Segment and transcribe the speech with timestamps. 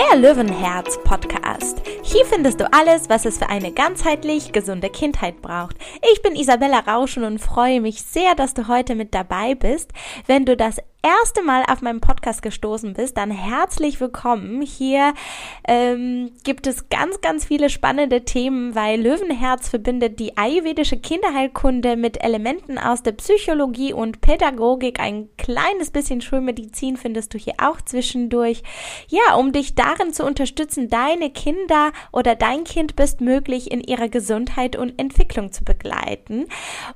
[0.00, 1.82] Der Löwenherz Podcast.
[2.02, 5.76] Hier findest du alles, was es für eine ganzheitlich gesunde Kindheit braucht.
[6.12, 9.92] Ich bin Isabella Rauschen und freue mich sehr, dass du heute mit dabei bist.
[10.26, 14.60] Wenn du das erste Mal auf meinem Podcast gestoßen bist, dann herzlich willkommen.
[14.60, 15.14] Hier
[15.66, 22.22] ähm, gibt es ganz, ganz viele spannende Themen, weil Löwenherz verbindet die ayurvedische Kinderheilkunde mit
[22.22, 25.00] Elementen aus der Psychologie und Pädagogik.
[25.00, 28.62] Ein kleines bisschen Schulmedizin findest du hier auch zwischendurch.
[29.08, 34.76] Ja, um dich darin zu unterstützen, deine Kinder oder dein Kind bestmöglich in ihrer Gesundheit
[34.76, 35.99] und Entwicklung zu begleiten.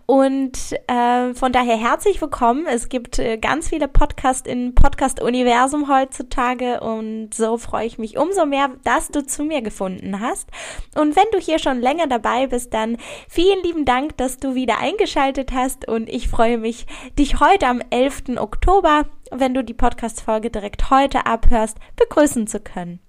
[0.07, 2.67] Und äh, von daher herzlich willkommen.
[2.67, 8.47] Es gibt äh, ganz viele Podcast in Podcast-Universum heutzutage und so freue ich mich umso
[8.47, 10.49] mehr, dass du zu mir gefunden hast.
[10.95, 12.97] Und wenn du hier schon länger dabei bist, dann
[13.29, 16.87] vielen lieben Dank, dass du wieder eingeschaltet hast und ich freue mich,
[17.19, 18.37] dich heute am 11.
[18.37, 23.01] Oktober, wenn du die Podcast-Folge direkt heute abhörst, begrüßen zu können.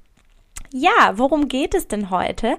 [0.77, 2.57] Ja, worum geht es denn heute?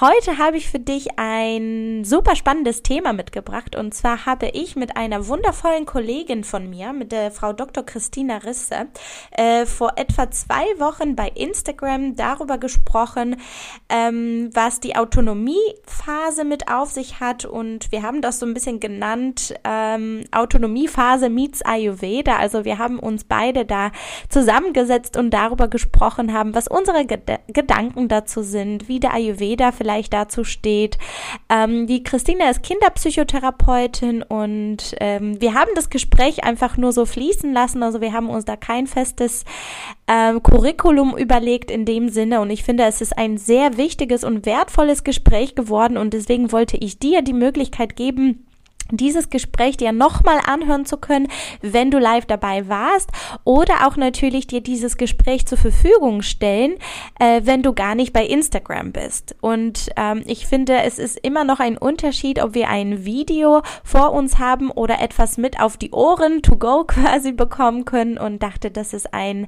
[0.00, 4.96] Heute habe ich für dich ein super spannendes Thema mitgebracht und zwar habe ich mit
[4.96, 7.84] einer wundervollen Kollegin von mir, mit der Frau Dr.
[7.84, 8.86] Christina Risse,
[9.32, 13.36] äh, vor etwa zwei Wochen bei Instagram darüber gesprochen,
[13.90, 18.80] ähm, was die Autonomiephase mit auf sich hat und wir haben das so ein bisschen
[18.80, 22.38] genannt, ähm, Autonomiephase meets Ayurveda.
[22.38, 23.90] Also wir haben uns beide da
[24.30, 30.12] zusammengesetzt und darüber gesprochen haben, was unsere Gedanken Gedanken dazu sind, wie der Ayurveda vielleicht
[30.12, 30.96] dazu steht.
[31.48, 37.52] Ähm, die Christina ist Kinderpsychotherapeutin und ähm, wir haben das Gespräch einfach nur so fließen
[37.52, 37.82] lassen.
[37.82, 39.44] Also wir haben uns da kein festes
[40.06, 44.46] ähm, Curriculum überlegt in dem Sinne und ich finde, es ist ein sehr wichtiges und
[44.46, 48.46] wertvolles Gespräch geworden und deswegen wollte ich dir die Möglichkeit geben,
[48.90, 51.28] dieses Gespräch dir nochmal anhören zu können,
[51.60, 53.10] wenn du live dabei warst
[53.44, 56.76] oder auch natürlich dir dieses Gespräch zur Verfügung stellen,
[57.18, 59.36] äh, wenn du gar nicht bei Instagram bist.
[59.40, 64.12] Und ähm, ich finde, es ist immer noch ein Unterschied, ob wir ein Video vor
[64.12, 68.70] uns haben oder etwas mit auf die Ohren to go quasi bekommen können und dachte,
[68.70, 69.46] dass es ein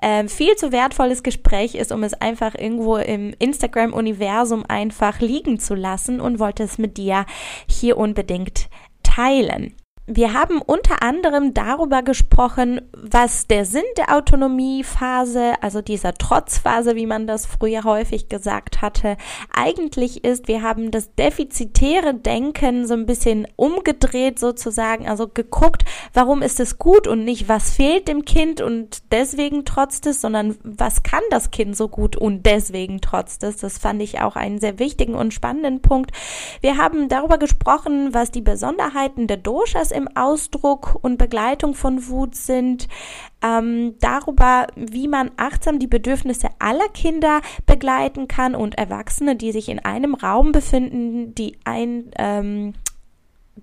[0.00, 5.74] äh, viel zu wertvolles Gespräch ist, um es einfach irgendwo im Instagram-Universum einfach liegen zu
[5.74, 7.26] lassen und wollte es mit dir
[7.68, 8.69] hier unbedingt
[9.10, 9.74] teilen.
[10.12, 17.06] Wir haben unter anderem darüber gesprochen, was der Sinn der Autonomiephase, also dieser Trotzphase, wie
[17.06, 19.16] man das früher häufig gesagt hatte,
[19.54, 20.48] eigentlich ist.
[20.48, 26.80] Wir haben das defizitäre Denken so ein bisschen umgedreht sozusagen, also geguckt, warum ist es
[26.80, 31.52] gut und nicht, was fehlt dem Kind und deswegen trotzt es, sondern was kann das
[31.52, 33.58] Kind so gut und deswegen trotzt es.
[33.58, 36.10] Das fand ich auch einen sehr wichtigen und spannenden Punkt.
[36.62, 42.34] Wir haben darüber gesprochen, was die Besonderheiten der Doshas im Ausdruck und Begleitung von Wut
[42.34, 42.88] sind,
[43.42, 49.68] ähm, darüber, wie man achtsam die Bedürfnisse aller Kinder begleiten kann und Erwachsene, die sich
[49.68, 52.74] in einem Raum befinden, die ein ähm,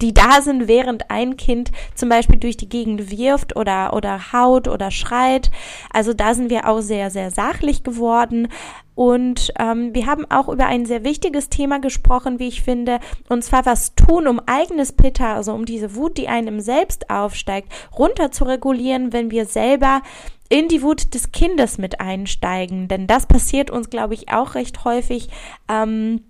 [0.02, 4.68] die da sind, während ein Kind zum Beispiel durch die Gegend wirft oder, oder haut
[4.68, 5.52] oder schreit.
[5.92, 8.48] Also da sind wir auch sehr, sehr sachlich geworden.
[8.96, 13.00] Und ähm, wir haben auch über ein sehr wichtiges Thema gesprochen, wie ich finde,
[13.30, 17.72] und zwar was tun, um eigenes Pitta, also um diese Wut, die einem selbst aufsteigt,
[17.96, 20.02] runter zu regulieren, wenn wir selber
[20.50, 22.88] in die Wut des Kindes mit einsteigen.
[22.88, 25.30] Denn das passiert uns, glaube ich, auch recht häufig.
[25.70, 26.24] Ähm,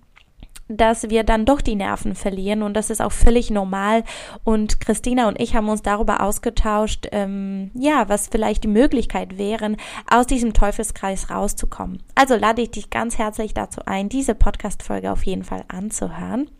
[0.68, 4.04] dass wir dann doch die Nerven verlieren und das ist auch völlig normal.
[4.44, 9.76] Und Christina und ich haben uns darüber ausgetauscht, ähm, ja, was vielleicht die Möglichkeit wären,
[10.10, 12.02] aus diesem Teufelskreis rauszukommen.
[12.14, 16.50] Also lade ich dich ganz herzlich dazu ein, diese Podcast-Folge auf jeden Fall anzuhören.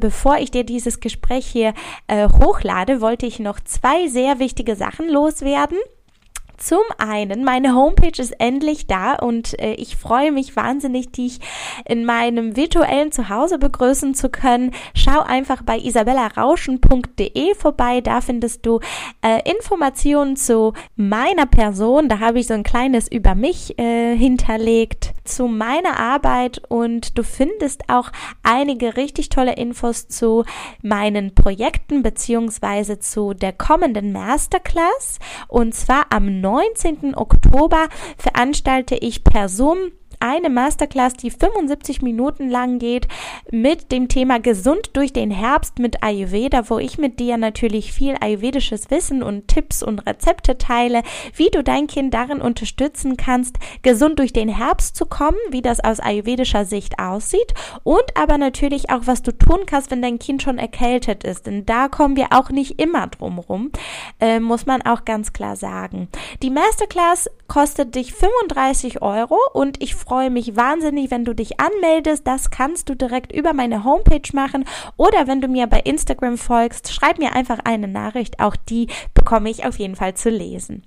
[0.00, 1.74] Bevor ich dir dieses Gespräch hier
[2.06, 5.78] äh, hochlade, wollte ich noch zwei sehr wichtige Sachen loswerden.
[6.58, 11.38] Zum einen, meine Homepage ist endlich da und äh, ich freue mich wahnsinnig, dich
[11.86, 14.72] in meinem virtuellen Zuhause begrüßen zu können.
[14.92, 18.00] Schau einfach bei isabellarauschen.de vorbei.
[18.00, 18.80] Da findest du
[19.22, 22.08] äh, Informationen zu meiner Person.
[22.08, 27.22] Da habe ich so ein kleines über mich äh, hinterlegt zu meiner Arbeit und du
[27.22, 28.10] findest auch
[28.42, 30.44] einige richtig tolle Infos zu
[30.82, 35.18] meinen Projekten beziehungsweise zu der kommenden Masterclass.
[35.46, 37.14] Und zwar am 19.
[37.14, 43.08] Oktober veranstalte ich per Zoom eine Masterclass, die 75 Minuten lang geht
[43.50, 48.16] mit dem Thema gesund durch den Herbst mit Ayurveda, wo ich mit dir natürlich viel
[48.20, 51.02] ayurvedisches Wissen und Tipps und Rezepte teile,
[51.34, 55.80] wie du dein Kind darin unterstützen kannst, gesund durch den Herbst zu kommen, wie das
[55.80, 57.54] aus ayurvedischer Sicht aussieht
[57.84, 61.46] und aber natürlich auch, was du tun kannst, wenn dein Kind schon erkältet ist.
[61.46, 63.70] Denn da kommen wir auch nicht immer drum rum,
[64.20, 66.08] äh, muss man auch ganz klar sagen.
[66.42, 72.26] Die Masterclass kostet dich 35 Euro und ich freue mich wahnsinnig, wenn du dich anmeldest.
[72.26, 74.64] Das kannst du direkt über meine Homepage machen
[74.96, 78.40] oder wenn du mir bei Instagram folgst, schreib mir einfach eine Nachricht.
[78.40, 80.84] Auch die bekomme ich auf jeden Fall zu lesen.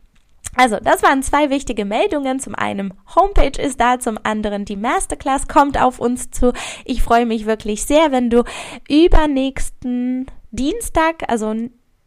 [0.55, 2.39] Also, das waren zwei wichtige Meldungen.
[2.39, 6.51] Zum einen Homepage ist da, zum anderen die Masterclass kommt auf uns zu.
[6.83, 8.43] Ich freue mich wirklich sehr, wenn du
[8.89, 11.55] übernächsten Dienstag, also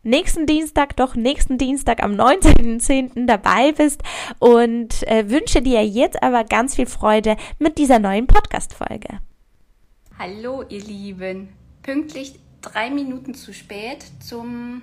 [0.05, 3.27] nächsten Dienstag, doch nächsten Dienstag am 19.10.
[3.27, 4.03] dabei bist
[4.39, 9.21] und äh, wünsche dir jetzt aber ganz viel Freude mit dieser neuen Podcast-Folge.
[10.19, 11.49] Hallo, ihr Lieben.
[11.83, 14.83] Pünktlich drei Minuten zu spät zum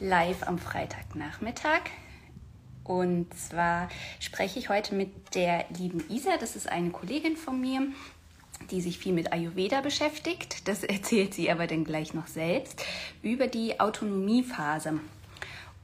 [0.00, 1.82] Live am Freitagnachmittag.
[2.84, 3.88] Und zwar
[4.18, 6.36] spreche ich heute mit der lieben Isa.
[6.38, 7.82] Das ist eine Kollegin von mir,
[8.70, 10.68] die sich viel mit Ayurveda beschäftigt.
[10.68, 12.84] Das erzählt sie aber dann gleich noch selbst
[13.22, 15.00] über die Autonomiephase.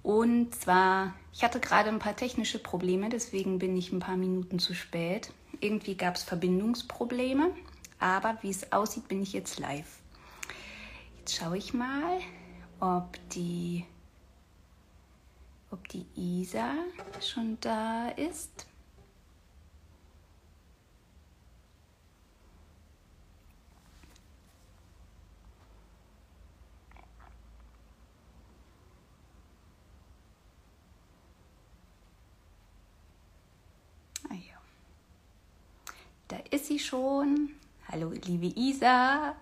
[0.03, 4.59] Und zwar, ich hatte gerade ein paar technische Probleme, deswegen bin ich ein paar Minuten
[4.59, 5.33] zu spät.
[5.61, 7.51] Irgendwie gab es Verbindungsprobleme,
[7.99, 9.99] aber wie es aussieht, bin ich jetzt live.
[11.19, 12.21] Jetzt schaue ich mal,
[12.79, 13.85] ob die
[15.71, 16.75] ob die Isa
[17.21, 18.67] schon da ist.
[34.29, 34.35] Ah
[36.29, 37.55] da ist sie schon.
[37.89, 39.37] Hallo, liebe Isa.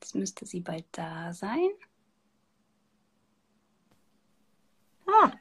[0.00, 1.70] Jetzt müsste sie bald da sein.
[5.06, 5.32] Ah.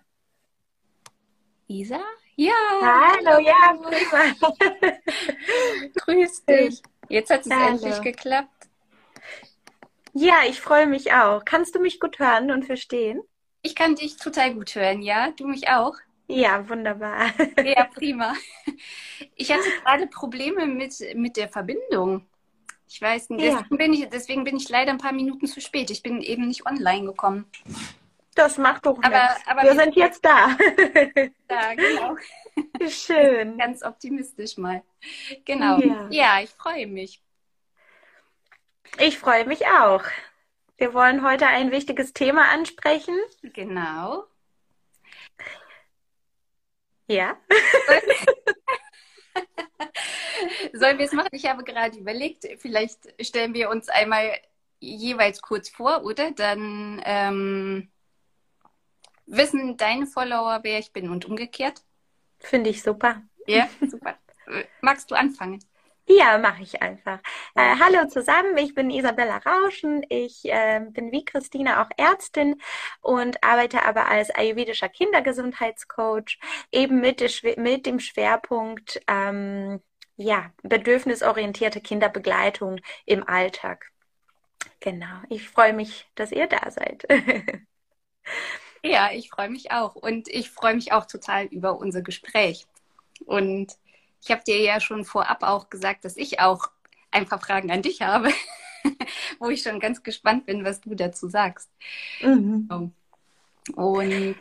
[1.67, 1.99] Isa?
[2.35, 2.53] Ja.
[2.81, 4.53] Hallo, ja, prima.
[5.95, 6.81] Grüß dich.
[7.09, 8.58] Jetzt hat es endlich geklappt.
[10.13, 11.43] Ja, ich freue mich auch.
[11.45, 13.21] Kannst du mich gut hören und verstehen?
[13.61, 15.31] Ich kann dich total gut hören, ja?
[15.31, 15.95] Du mich auch?
[16.27, 17.31] Ja, wunderbar.
[17.63, 18.33] Ja, prima.
[19.35, 22.25] Ich hatte gerade Probleme mit, mit der Verbindung.
[22.87, 23.43] Ich weiß nicht.
[23.43, 25.89] Deswegen, bin ich, deswegen bin ich leider ein paar Minuten zu spät.
[25.89, 27.45] Ich bin eben nicht online gekommen.
[28.35, 29.07] Das macht doch nichts.
[29.07, 30.55] Aber, aber wir, wir sind jetzt da.
[31.47, 32.15] Da, genau.
[32.87, 33.57] Schön.
[33.57, 34.83] Ganz optimistisch mal.
[35.45, 35.79] Genau.
[35.79, 37.21] Ja, ja ich freue mich.
[38.97, 40.03] Ich freue mich auch.
[40.77, 43.17] Wir wollen heute ein wichtiges Thema ansprechen.
[43.43, 44.25] Genau.
[47.07, 47.37] Ja.
[50.73, 51.29] Sollen wir es machen?
[51.31, 54.31] Ich habe gerade überlegt, vielleicht stellen wir uns einmal
[54.79, 56.31] jeweils kurz vor, oder?
[56.31, 57.91] Dann ähm,
[59.25, 61.83] wissen deine Follower, wer ich bin und umgekehrt.
[62.39, 63.21] Finde ich super.
[63.47, 64.17] Ja, super.
[64.81, 65.63] Magst du anfangen?
[66.11, 67.19] Ja, mache ich einfach.
[67.53, 70.03] Äh, hallo zusammen, ich bin Isabella Rauschen.
[70.09, 72.59] Ich äh, bin wie Christina auch Ärztin
[73.01, 76.39] und arbeite aber als ayurvedischer Kindergesundheitscoach,
[76.71, 77.21] eben mit,
[77.57, 79.81] mit dem Schwerpunkt ähm,
[80.17, 83.91] ja, bedürfnisorientierte Kinderbegleitung im Alltag.
[84.79, 87.05] Genau, ich freue mich, dass ihr da seid.
[88.83, 92.65] ja, ich freue mich auch und ich freue mich auch total über unser Gespräch.
[93.25, 93.77] Und
[94.21, 96.69] ich habe dir ja schon vorab auch gesagt, dass ich auch
[97.11, 98.31] ein paar Fragen an dich habe,
[99.39, 101.69] wo ich schon ganz gespannt bin, was du dazu sagst.
[102.21, 102.93] Mhm.
[103.75, 104.35] Und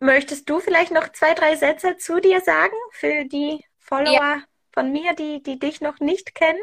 [0.00, 4.42] möchtest du vielleicht noch zwei, drei Sätze zu dir sagen für die Follower ja.
[4.72, 6.60] von mir, die, die dich noch nicht kennen?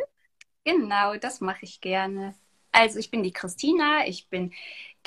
[0.63, 2.36] Genau, das mache ich gerne.
[2.72, 4.53] Also ich bin die Christina, ich bin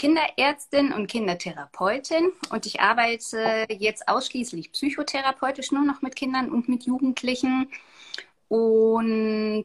[0.01, 2.33] Kinderärztin und Kindertherapeutin.
[2.49, 7.71] Und ich arbeite jetzt ausschließlich psychotherapeutisch nur noch mit Kindern und mit Jugendlichen.
[8.49, 9.65] Und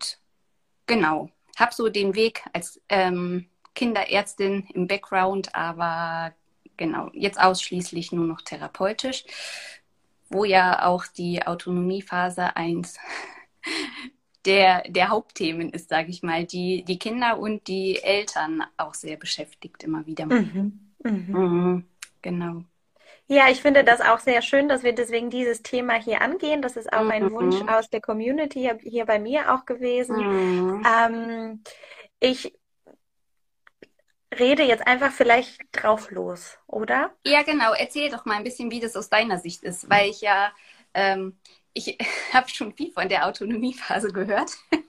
[0.88, 6.34] genau, habe so den Weg als ähm, Kinderärztin im Background, aber
[6.76, 9.24] genau, jetzt ausschließlich nur noch therapeutisch
[10.30, 12.98] wo ja auch die Autonomiephase 1
[14.46, 19.18] der, der Hauptthemen ist, sage ich mal, die die Kinder und die Eltern auch sehr
[19.18, 20.26] beschäftigt immer wieder.
[20.26, 20.94] Mhm.
[21.04, 21.26] Mhm.
[21.32, 21.86] Mhm.
[22.22, 22.64] Genau.
[23.28, 26.62] Ja, ich finde das auch sehr schön, dass wir deswegen dieses Thema hier angehen.
[26.62, 27.70] Das ist auch ein Wunsch Mhm.
[27.70, 30.18] aus der Community hier bei mir auch gewesen.
[30.18, 30.84] Mhm.
[30.86, 31.64] Ähm,
[32.20, 32.54] ich
[34.38, 37.16] rede jetzt einfach vielleicht drauf los, oder?
[37.26, 37.74] Ja, genau.
[37.74, 40.52] Erzähl doch mal ein bisschen, wie das aus deiner Sicht ist, weil ich ja,
[40.94, 41.40] ähm,
[41.76, 41.98] ich
[42.34, 44.58] habe schon viel von der Autonomiephase gehört,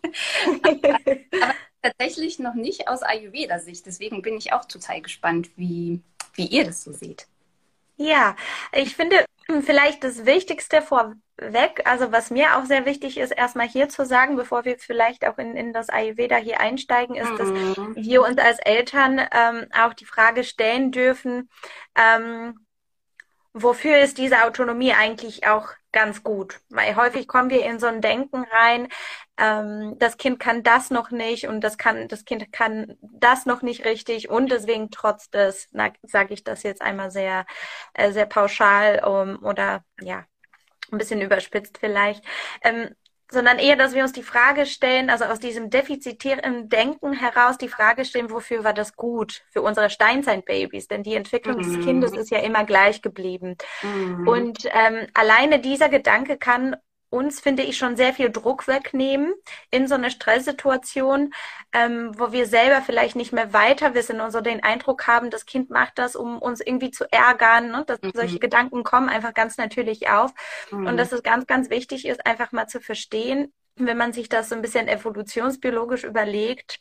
[1.83, 3.87] tatsächlich noch nicht aus Ayurveda-Sicht.
[3.87, 6.03] Deswegen bin ich auch total gespannt, wie,
[6.35, 7.29] wie ihr das so seht.
[7.99, 8.37] Ja,
[8.73, 9.25] ich finde
[9.63, 14.37] vielleicht das Wichtigste vorweg, also was mir auch sehr wichtig ist, erstmal hier zu sagen,
[14.37, 17.95] bevor wir vielleicht auch in, in das Ayurveda hier einsteigen, ist, dass Mhm.
[17.95, 21.49] wir uns als Eltern ähm, auch die Frage stellen dürfen,
[21.97, 22.67] ähm,
[23.55, 26.61] wofür ist diese Autonomie eigentlich auch ganz gut?
[26.69, 28.89] Weil häufig kommen wir in so ein Denken rein,
[29.39, 33.63] ähm, das Kind kann das noch nicht und das kann, das Kind kann das noch
[33.63, 35.69] nicht richtig und deswegen trotz des,
[36.03, 37.47] sage ich das jetzt einmal sehr,
[37.95, 40.27] äh, sehr pauschal um, oder ja,
[40.93, 42.23] ein bisschen überspitzt vielleicht.
[42.63, 42.95] Ähm,
[43.31, 47.69] sondern eher, dass wir uns die Frage stellen, also aus diesem defizitären Denken heraus die
[47.69, 50.89] Frage stellen, wofür war das gut für unsere Steinzeit-Babys?
[50.89, 51.81] Denn die Entwicklung des Mhm.
[51.81, 53.57] Kindes ist ja immer gleich geblieben.
[53.83, 54.29] Mhm.
[54.29, 56.77] Und ähm, alleine dieser Gedanke kann
[57.11, 59.33] uns, finde ich, schon sehr viel Druck wegnehmen
[59.71, 61.33] in so einer Stresssituation,
[61.73, 65.47] ähm, wo wir selber vielleicht nicht mehr weiter wissen und so den Eindruck haben, das
[65.47, 67.71] Kind macht das, um uns irgendwie zu ärgern.
[67.71, 67.85] Ne?
[67.87, 68.13] Dass Mhm.
[68.15, 70.33] solche Gedanken kommen einfach ganz natürlich auf.
[70.71, 70.87] Mhm.
[70.87, 74.49] Und dass es ganz, ganz wichtig ist, einfach mal zu verstehen, wenn man sich das
[74.49, 76.79] so ein bisschen evolutionsbiologisch überlegt,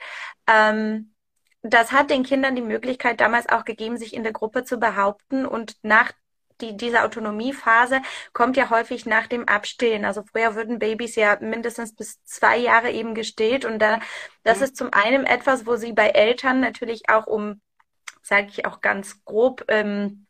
[0.48, 1.14] ähm,
[1.62, 5.46] das hat den Kindern die Möglichkeit damals auch gegeben, sich in der Gruppe zu behaupten
[5.46, 6.12] und nach
[6.62, 8.02] die, diese Autonomiephase
[8.34, 10.06] kommt ja häufig nach dem Abstillen.
[10.06, 14.00] Also früher würden Babys ja mindestens bis zwei Jahre eben gestillt und da,
[14.44, 14.64] das Mhm.
[14.66, 17.62] ist zum einen etwas, wo sie bei Eltern natürlich auch um,
[18.22, 20.28] sage ich auch ganz grob, ähm,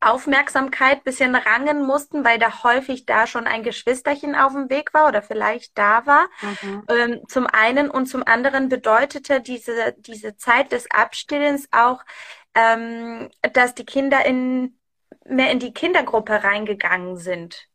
[0.00, 5.08] Aufmerksamkeit bisschen rangen mussten, weil da häufig da schon ein Geschwisterchen auf dem Weg war
[5.08, 6.28] oder vielleicht da war.
[6.42, 6.86] Mhm.
[6.88, 12.04] Ähm, zum einen und zum anderen bedeutete diese, diese Zeit des Abstillens auch,
[12.54, 14.78] ähm, dass die Kinder in,
[15.28, 17.68] mehr in die Kindergruppe reingegangen sind.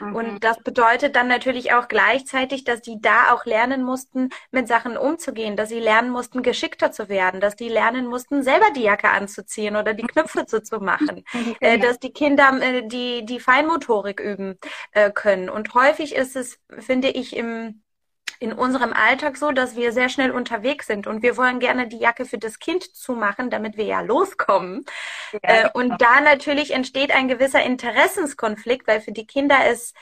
[0.00, 0.14] Mhm.
[0.14, 4.96] Und das bedeutet dann natürlich auch gleichzeitig, dass die da auch lernen mussten, mit Sachen
[4.96, 9.10] umzugehen, dass sie lernen mussten, geschickter zu werden, dass die lernen mussten, selber die Jacke
[9.10, 11.24] anzuziehen oder die Knöpfe zuzumachen,
[11.60, 11.86] äh, Genau.
[11.86, 14.58] dass die Kinder äh, die, die Feinmotorik üben
[14.92, 15.48] äh, können.
[15.48, 17.82] Und häufig ist es, finde ich, im
[18.40, 21.98] in unserem Alltag so, dass wir sehr schnell unterwegs sind und wir wollen gerne die
[21.98, 24.84] Jacke für das Kind zumachen, damit wir ja loskommen.
[25.32, 25.70] Ja, Äh, genau.
[25.74, 29.94] und da natürlich entsteht ein gewisser Interessenskonflikt, weil für die Kinder es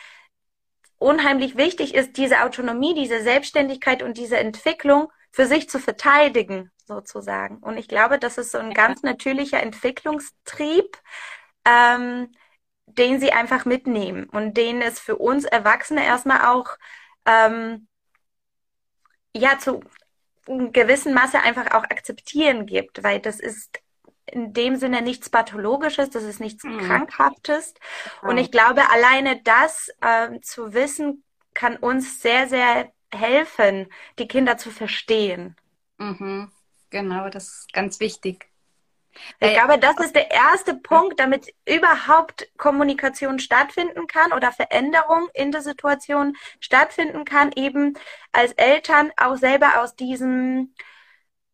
[0.99, 7.59] unheimlich wichtig ist, diese Autonomie, diese Selbstständigkeit und diese Entwicklung für sich zu verteidigen, sozusagen.
[7.59, 10.97] Und ich glaube, das ist so ein ganz natürlicher Entwicklungstrieb,
[11.67, 12.33] ähm,
[12.87, 16.77] den sie einfach mitnehmen und den es für uns Erwachsene erstmal auch
[17.27, 17.88] ähm,
[19.35, 19.81] ja zu
[20.49, 23.81] einem gewissen Maße einfach auch akzeptieren gibt, weil das ist
[24.27, 26.71] in dem Sinne nichts Pathologisches, das ist nichts Mhm.
[26.77, 27.75] Krankhaftes.
[28.25, 34.59] Und ich glaube, alleine das ähm, zu wissen, kann uns sehr, sehr helfen, die Kinder
[34.59, 35.57] zu verstehen.
[35.99, 36.51] Mhm.
[36.91, 38.48] Genau, das ist ganz wichtig.
[39.41, 45.29] Ich Äh, glaube, das ist der erste Punkt, damit überhaupt Kommunikation stattfinden kann oder Veränderung
[45.35, 47.95] in der Situation stattfinden kann, eben
[48.33, 50.75] als Eltern auch selber aus diesem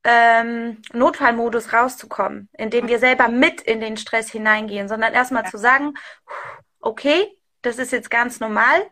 [0.04, 5.50] ähm, Notfallmodus rauszukommen, indem wir selber mit in den Stress hineingehen, sondern erstmal Ja.
[5.50, 5.94] zu sagen,
[6.80, 7.26] okay,
[7.62, 8.86] das ist jetzt ganz normal.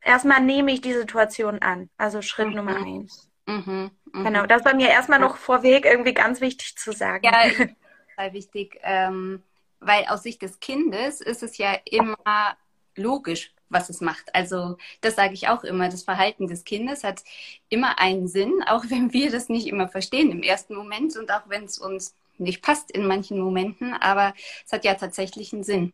[0.00, 1.90] Erstmal nehme ich die Situation an.
[1.96, 2.56] Also Schritt Mhm.
[2.56, 3.31] Nummer eins.
[3.46, 3.90] Mhm.
[4.12, 4.24] Mhm.
[4.24, 7.24] Genau, das war mir erstmal noch vorweg irgendwie ganz wichtig zu sagen.
[7.24, 9.42] Ja, total wichtig, ähm,
[9.80, 12.56] weil aus Sicht des Kindes ist es ja immer
[12.96, 14.34] logisch, was es macht.
[14.34, 17.22] Also das sage ich auch immer, das Verhalten des Kindes hat
[17.68, 21.48] immer einen Sinn, auch wenn wir das nicht immer verstehen im ersten Moment und auch
[21.48, 24.34] wenn es uns nicht passt in manchen Momenten, aber
[24.64, 25.92] es hat ja tatsächlich einen Sinn.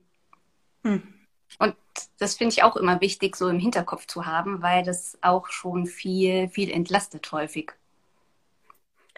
[0.85, 1.03] Hm.
[1.59, 1.75] Und
[2.19, 5.87] das finde ich auch immer wichtig, so im Hinterkopf zu haben, weil das auch schon
[5.87, 7.73] viel, viel entlastet häufig.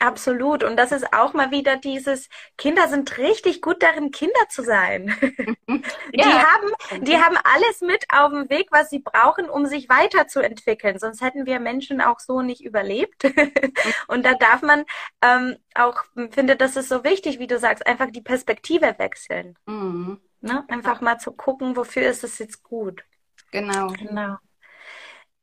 [0.00, 0.64] Absolut.
[0.64, 5.14] Und das ist auch mal wieder dieses, Kinder sind richtig gut darin, Kinder zu sein.
[6.12, 10.98] Die haben, die haben alles mit auf dem Weg, was sie brauchen, um sich weiterzuentwickeln.
[10.98, 13.24] Sonst hätten wir Menschen auch so nicht überlebt.
[14.08, 14.84] Und da darf man
[15.22, 19.56] ähm, auch, finde, das ist so wichtig, wie du sagst, einfach die Perspektive wechseln.
[19.66, 20.20] Mhm.
[20.40, 20.64] Ne?
[20.68, 23.04] Einfach mal zu gucken, wofür ist es jetzt gut.
[23.52, 23.88] Genau.
[23.88, 24.36] Genau.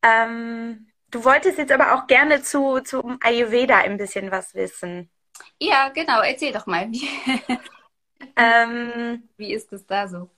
[0.02, 5.10] Ähm, du wolltest jetzt aber auch gerne zu, zum Ayurveda ein bisschen was wissen.
[5.60, 6.22] Ja, genau.
[6.22, 6.92] Erzähl doch mal.
[6.92, 7.08] Wie,
[8.36, 10.30] Ähm, Wie ist es da so?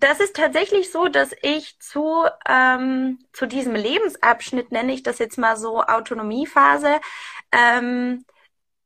[0.00, 5.38] Das ist tatsächlich so, dass ich zu, ähm, zu diesem Lebensabschnitt, nenne ich das jetzt
[5.38, 7.00] mal so Autonomiephase,
[7.52, 8.24] ähm,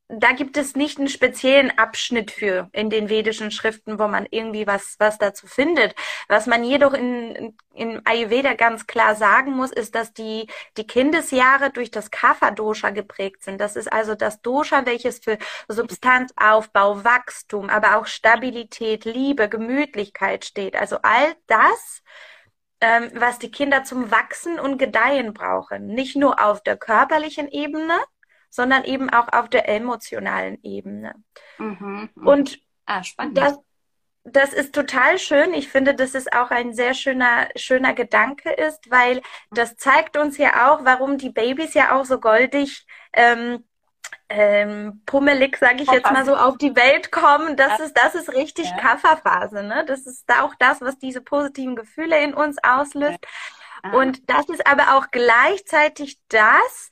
[0.09, 4.67] da gibt es nicht einen speziellen Abschnitt für in den vedischen Schriften, wo man irgendwie
[4.67, 5.95] was, was dazu findet.
[6.27, 11.71] Was man jedoch in, in Ayurveda ganz klar sagen muss, ist, dass die, die Kindesjahre
[11.71, 13.59] durch das Kapha-Dosha geprägt sind.
[13.59, 20.75] Das ist also das Dosha, welches für Substanzaufbau, Wachstum, aber auch Stabilität, Liebe, Gemütlichkeit steht.
[20.75, 22.03] Also all das,
[22.81, 25.87] ähm, was die Kinder zum Wachsen und Gedeihen brauchen.
[25.87, 27.97] Nicht nur auf der körperlichen Ebene,
[28.53, 31.15] sondern eben auch auf der emotionalen Ebene.
[31.57, 32.27] Mhm, mhm.
[32.27, 33.35] Und ah, spannend.
[33.35, 33.57] Das,
[34.25, 35.55] das ist total schön.
[35.55, 40.37] Ich finde, dass es auch ein sehr schöner, schöner Gedanke ist, weil das zeigt uns
[40.37, 43.63] ja auch, warum die Babys ja auch so goldig ähm,
[44.29, 47.57] ähm, pummelig, sage ich jetzt mal so, auf die Welt kommen.
[47.57, 48.77] Das ist, das ist richtig ja.
[48.77, 49.63] Kafferphase.
[49.63, 49.83] Ne?
[49.87, 53.17] Das ist auch das, was diese positiven Gefühle in uns auslöst.
[53.81, 53.93] Ah.
[53.93, 56.91] Und das ist aber auch gleichzeitig das,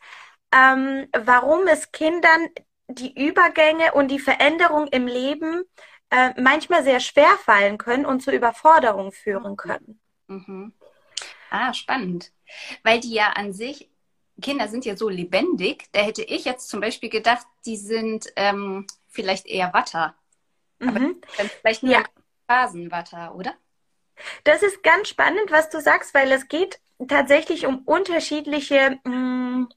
[0.51, 2.50] ähm, warum es Kindern
[2.88, 5.63] die Übergänge und die Veränderung im Leben
[6.10, 10.00] äh, manchmal sehr schwer fallen können und zur Überforderung führen können.
[10.27, 10.74] Mhm.
[11.50, 12.31] Ah, spannend.
[12.84, 13.89] Weil die ja an sich,
[14.41, 18.88] Kinder sind ja so lebendig, da hätte ich jetzt zum Beispiel gedacht, die sind ähm,
[19.08, 20.15] vielleicht eher Watter.
[20.79, 21.22] Mhm.
[21.62, 22.03] vielleicht nur ja.
[22.48, 23.53] Phasenwatter, oder?
[24.43, 29.70] Das ist ganz spannend, was du sagst, weil es geht tatsächlich um unterschiedliche mh, mm,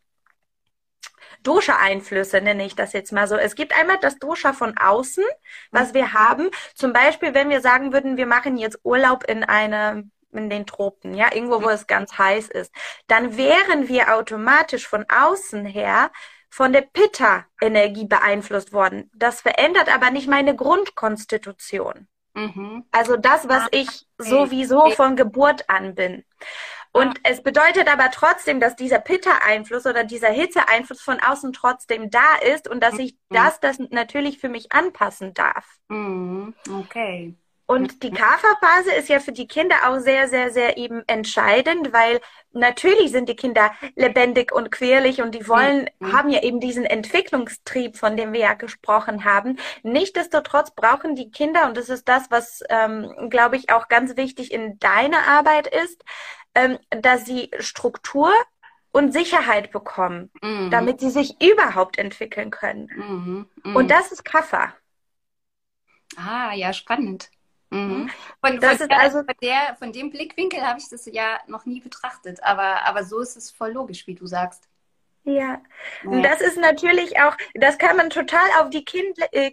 [1.44, 3.36] Dosha-Einflüsse, nenne ich das jetzt mal so.
[3.36, 5.24] Es gibt einmal das Dosha von außen,
[5.70, 6.50] was wir haben.
[6.74, 11.14] Zum Beispiel, wenn wir sagen würden, wir machen jetzt Urlaub in eine in den Tropen,
[11.14, 12.72] ja, irgendwo, wo es ganz heiß ist,
[13.06, 16.10] dann wären wir automatisch von außen her
[16.50, 19.10] von der Pitta-Energie beeinflusst worden.
[19.14, 22.06] Das verändert aber nicht meine Grundkonstitution.
[22.34, 22.84] Mhm.
[22.90, 26.24] Also das, was ah, ich sowieso von Geburt an bin.
[26.96, 32.36] Und es bedeutet aber trotzdem, dass dieser Pitta-Einfluss oder dieser Hitze-Einfluss von außen trotzdem da
[32.54, 33.34] ist und dass ich mhm.
[33.34, 35.66] das, das natürlich für mich anpassen darf.
[35.88, 36.54] Mhm.
[36.70, 37.34] Okay.
[37.66, 42.21] Und die Kaferphase ist ja für die Kinder auch sehr, sehr, sehr eben entscheidend, weil
[42.52, 46.12] natürlich sind die Kinder lebendig und quirlig und die wollen, mhm.
[46.12, 49.59] haben ja eben diesen Entwicklungstrieb, von dem wir ja gesprochen haben.
[49.83, 54.53] Nichtsdestotrotz brauchen die Kinder, und das ist das, was, ähm, glaube ich, auch ganz wichtig
[54.53, 56.05] in deiner Arbeit ist,
[56.55, 58.31] ähm, dass sie Struktur
[58.92, 60.70] und Sicherheit bekommen, mhm.
[60.70, 62.90] damit sie sich überhaupt entwickeln können.
[62.94, 63.46] Mhm.
[63.64, 63.77] Mhm.
[63.77, 64.74] Und das ist Kaffer.
[66.16, 67.31] Ah, ja, spannend.
[67.70, 68.11] Mhm.
[68.40, 71.66] Von, das von, ist also, von, der, von dem Blickwinkel habe ich das ja noch
[71.66, 74.68] nie betrachtet, aber, aber so ist es voll logisch, wie du sagst.
[75.24, 75.62] Ja,
[76.05, 76.20] ja.
[76.20, 79.53] das ist natürlich auch, das kann man total auf die Kinder, äh,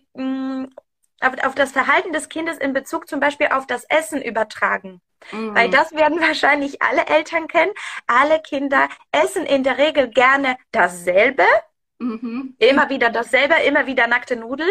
[1.21, 5.01] auf, auf das Verhalten des Kindes in Bezug zum Beispiel auf das Essen übertragen.
[5.31, 5.55] Mhm.
[5.55, 7.71] Weil das werden wahrscheinlich alle Eltern kennen.
[8.07, 11.45] Alle Kinder essen in der Regel gerne dasselbe.
[11.99, 12.55] Mhm.
[12.57, 14.69] Immer wieder dasselbe, immer wieder nackte Nudeln.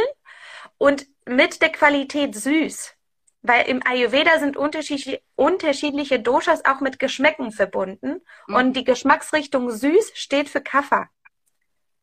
[0.77, 2.95] Und mit der Qualität süß.
[3.43, 8.21] Weil im Ayurveda sind unterschiedliche, unterschiedliche Doshas auch mit Geschmäcken verbunden.
[8.47, 8.55] Mhm.
[8.55, 11.09] Und die Geschmacksrichtung süß steht für Kapha.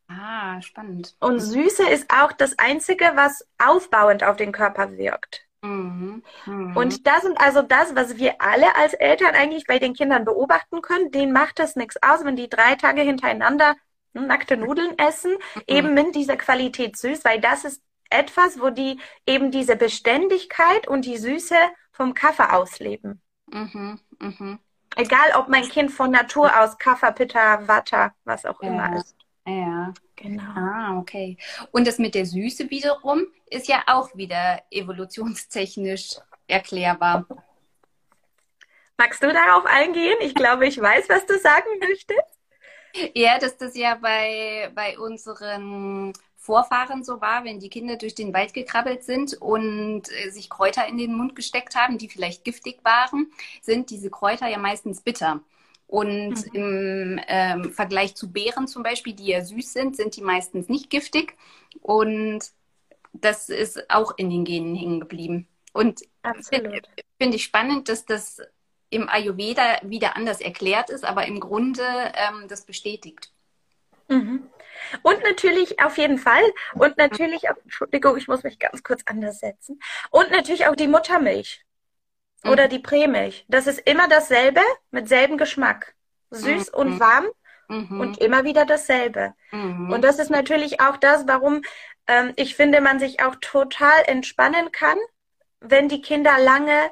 [0.08, 1.16] Ah, spannend.
[1.20, 5.48] Und Süße ist auch das Einzige, was aufbauend auf den Körper wirkt.
[5.62, 6.24] Mhm.
[6.46, 6.78] Mhm.
[6.78, 10.82] Und das sind also das, was wir alle als Eltern eigentlich bei den Kindern beobachten
[10.82, 11.12] können.
[11.12, 13.76] Denen macht das nichts aus, wenn die drei Tage hintereinander
[14.14, 15.62] nackte Nudeln essen, mhm.
[15.68, 21.06] eben mit dieser Qualität süß, weil das ist etwas, wo die eben diese Beständigkeit und
[21.06, 21.56] die Süße
[21.92, 23.22] vom Kaffee ausleben.
[23.48, 24.00] Mhm.
[24.20, 24.60] Mhm.
[24.96, 28.70] Egal, ob mein Kind von Natur aus Kaffer, Pitta, Watter, was auch ja.
[28.70, 29.16] immer ist.
[29.46, 30.44] Ja, genau.
[30.44, 31.38] Ah, okay.
[31.72, 36.18] Und das mit der Süße wiederum ist ja auch wieder evolutionstechnisch
[36.48, 37.26] erklärbar.
[38.98, 40.18] Magst du darauf eingehen?
[40.22, 42.38] Ich glaube, ich weiß, was du sagen möchtest.
[43.14, 46.14] Ja, dass das ja bei, bei unseren
[46.48, 50.88] Vorfahren so war, wenn die Kinder durch den Wald gekrabbelt sind und äh, sich Kräuter
[50.88, 53.30] in den Mund gesteckt haben, die vielleicht giftig waren,
[53.62, 55.42] sind diese Kräuter ja meistens bitter.
[55.88, 56.54] Und mhm.
[56.54, 60.90] im ähm, Vergleich zu Beeren zum Beispiel, die ja süß sind, sind die meistens nicht
[60.90, 61.36] giftig.
[61.82, 62.40] Und
[63.12, 65.48] das ist auch in den Genen hängen geblieben.
[65.74, 66.02] Und
[66.50, 66.82] finde
[67.22, 68.42] find ich spannend, dass das
[68.90, 73.32] im Ayurveda wieder anders erklärt ist, aber im Grunde ähm, das bestätigt.
[74.08, 74.48] Mhm.
[75.02, 76.44] Und natürlich auf jeden Fall.
[76.76, 79.80] Und natürlich, auch, Entschuldigung, ich muss mich ganz kurz anders setzen.
[80.10, 81.64] Und natürlich auch die Muttermilch
[82.44, 82.70] oder mhm.
[82.70, 83.46] die Prämilch.
[83.48, 84.62] Das ist immer dasselbe
[84.92, 85.96] mit selben Geschmack.
[86.30, 86.78] Süß mhm.
[86.78, 87.28] und warm
[87.68, 88.02] mhm.
[88.02, 89.34] und immer wieder dasselbe.
[89.52, 89.92] Mhm.
[89.92, 91.62] Und das ist natürlich auch das, warum
[92.08, 94.98] ähm, ich finde, man sich auch total entspannen kann
[95.60, 96.92] wenn die Kinder lange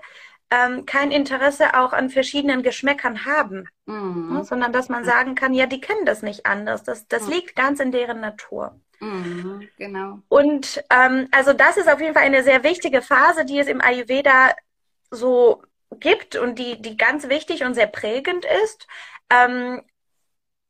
[0.52, 4.34] ähm, kein Interesse auch an verschiedenen Geschmäckern haben, mhm.
[4.34, 6.84] ne, sondern dass man sagen kann, ja, die kennen das nicht anders.
[6.84, 7.34] Das, das mhm.
[7.34, 8.80] liegt ganz in deren Natur.
[9.00, 10.20] Mhm, genau.
[10.30, 13.82] Und ähm, also das ist auf jeden Fall eine sehr wichtige Phase, die es im
[13.82, 14.56] Ayurveda
[15.12, 15.62] so
[16.00, 18.88] gibt und die, die ganz wichtig und sehr prägend ist.
[19.30, 19.82] Ähm,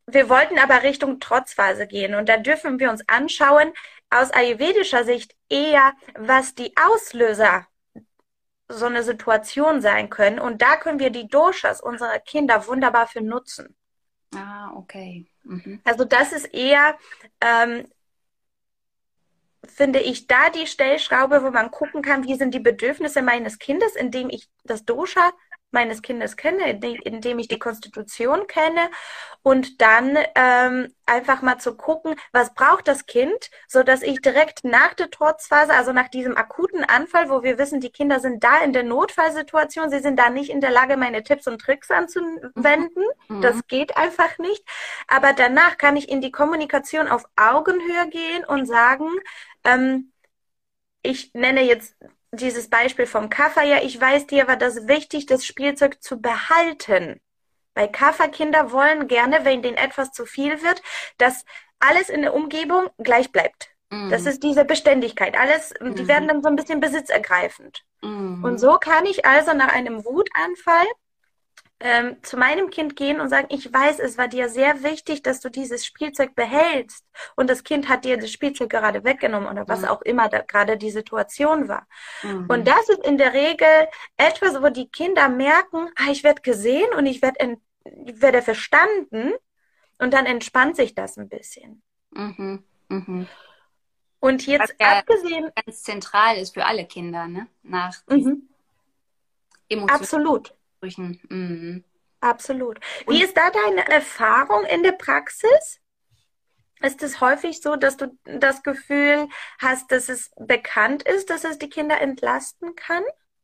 [0.07, 3.73] wir wollten aber Richtung Trotzphase gehen und da dürfen wir uns anschauen,
[4.09, 7.65] aus ayurvedischer Sicht eher, was die Auslöser
[8.67, 10.39] so eine Situation sein können.
[10.39, 13.75] Und da können wir die Doshas unserer Kinder wunderbar für nutzen.
[14.35, 15.27] Ah, okay.
[15.43, 15.79] Mhm.
[15.83, 16.97] Also das ist eher,
[17.41, 17.87] ähm,
[19.67, 23.95] finde ich, da die Stellschraube, wo man gucken kann, wie sind die Bedürfnisse meines Kindes,
[23.95, 25.31] indem ich das Dosha
[25.75, 26.71] meines Kindes kenne,
[27.03, 28.89] indem ich die Konstitution kenne
[29.43, 34.63] und dann ähm, einfach mal zu gucken, was braucht das Kind, so dass ich direkt
[34.63, 38.63] nach der Trotzphase, also nach diesem akuten Anfall, wo wir wissen, die Kinder sind da
[38.63, 43.03] in der Notfallsituation, sie sind da nicht in der Lage, meine Tipps und Tricks anzuwenden.
[43.27, 43.41] Mhm.
[43.41, 44.63] Das geht einfach nicht.
[45.07, 49.09] Aber danach kann ich in die Kommunikation auf Augenhöhe gehen und sagen,
[49.63, 50.11] ähm,
[51.03, 51.95] ich nenne jetzt
[52.35, 57.19] dieses Beispiel vom Kaffer, ja, ich weiß dir war das wichtig, das Spielzeug zu behalten.
[57.73, 60.81] Weil Kafferkinder wollen gerne, wenn denen etwas zu viel wird,
[61.17, 61.45] dass
[61.79, 63.69] alles in der Umgebung gleich bleibt.
[63.89, 64.09] Mm.
[64.09, 65.37] Das ist diese Beständigkeit.
[65.37, 66.07] Alles, die mhm.
[66.07, 67.83] werden dann so ein bisschen besitzergreifend.
[68.01, 68.43] Mm.
[68.43, 70.85] Und so kann ich also nach einem Wutanfall
[71.79, 75.41] ähm, zu meinem Kind gehen und sagen, ich weiß, es war dir sehr wichtig, dass
[75.41, 79.81] du dieses Spielzeug behältst und das Kind hat dir das Spielzeug gerade weggenommen oder was
[79.81, 79.87] mhm.
[79.89, 81.85] auch immer da gerade die Situation war.
[82.23, 82.45] Mhm.
[82.47, 86.93] Und das ist in der Regel etwas, wo die Kinder merken, ah, ich werde gesehen
[86.97, 87.57] und ich werde
[88.05, 89.33] ich werde verstanden
[89.99, 91.83] und dann entspannt sich das ein bisschen.
[92.11, 92.63] Mhm.
[92.89, 93.27] Mhm.
[94.19, 95.51] Und jetzt Was abgesehen.
[95.55, 97.47] Ganz zentral ist für alle Kinder, ne?
[97.61, 98.49] Nach mhm.
[99.69, 100.01] Emotionen.
[100.01, 100.54] Absolut.
[100.85, 101.19] Ansprüchen.
[101.29, 101.83] Mhm.
[102.21, 102.79] Absolut.
[103.07, 105.79] Wie Und ist da deine Erfahrung in der Praxis?
[106.81, 109.27] Ist es häufig so, dass du das Gefühl
[109.59, 113.03] hast, dass es bekannt ist, dass es die Kinder entlasten kann,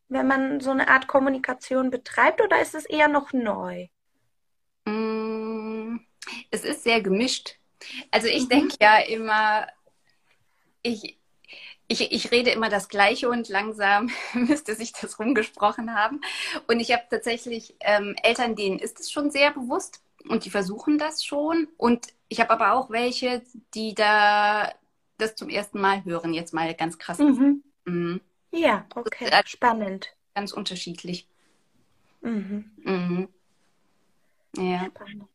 [0.10, 3.88] wenn man so eine Art Kommunikation betreibt, oder ist es eher noch neu?
[4.86, 6.00] Mm,
[6.50, 7.58] es ist sehr gemischt.
[8.12, 8.50] Also ich mhm.
[8.50, 9.68] denke ja immer,
[10.84, 11.18] ich,
[11.92, 16.22] ich, ich rede immer das Gleiche und langsam müsste sich das rumgesprochen haben.
[16.68, 20.98] Und ich habe tatsächlich ähm, Eltern, denen ist es schon sehr bewusst und die versuchen
[20.98, 21.68] das schon.
[21.78, 23.42] Und ich habe aber auch welche,
[23.74, 24.72] die da
[25.18, 27.20] das zum ersten Mal hören, jetzt mal ganz krass.
[27.20, 27.62] Mhm.
[27.86, 28.22] Mhm.
[28.52, 30.16] Ja, okay, äh, spannend.
[30.34, 31.28] Ganz unterschiedlich.
[32.22, 32.72] Mhm.
[32.84, 33.28] Mhm.
[34.56, 34.86] Ja.
[34.86, 35.28] Spannend.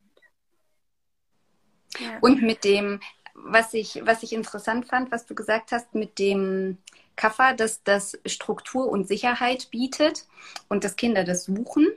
[1.98, 2.18] Ja.
[2.20, 3.00] Und mit dem,
[3.44, 6.78] was ich, was ich interessant fand, was du gesagt hast mit dem
[7.16, 10.26] Kaffer, dass das Struktur und Sicherheit bietet
[10.68, 11.88] und dass Kinder das suchen.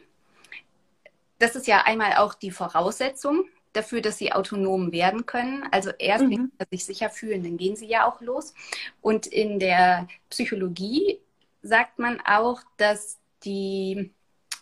[1.39, 5.63] Das ist ja einmal auch die Voraussetzung dafür, dass sie autonom werden können.
[5.71, 6.52] Also erst, mhm.
[6.58, 8.54] wenn sie sich sicher fühlen, dann gehen sie ja auch los.
[9.02, 11.19] Und in der Psychologie
[11.62, 14.12] sagt man auch, dass die,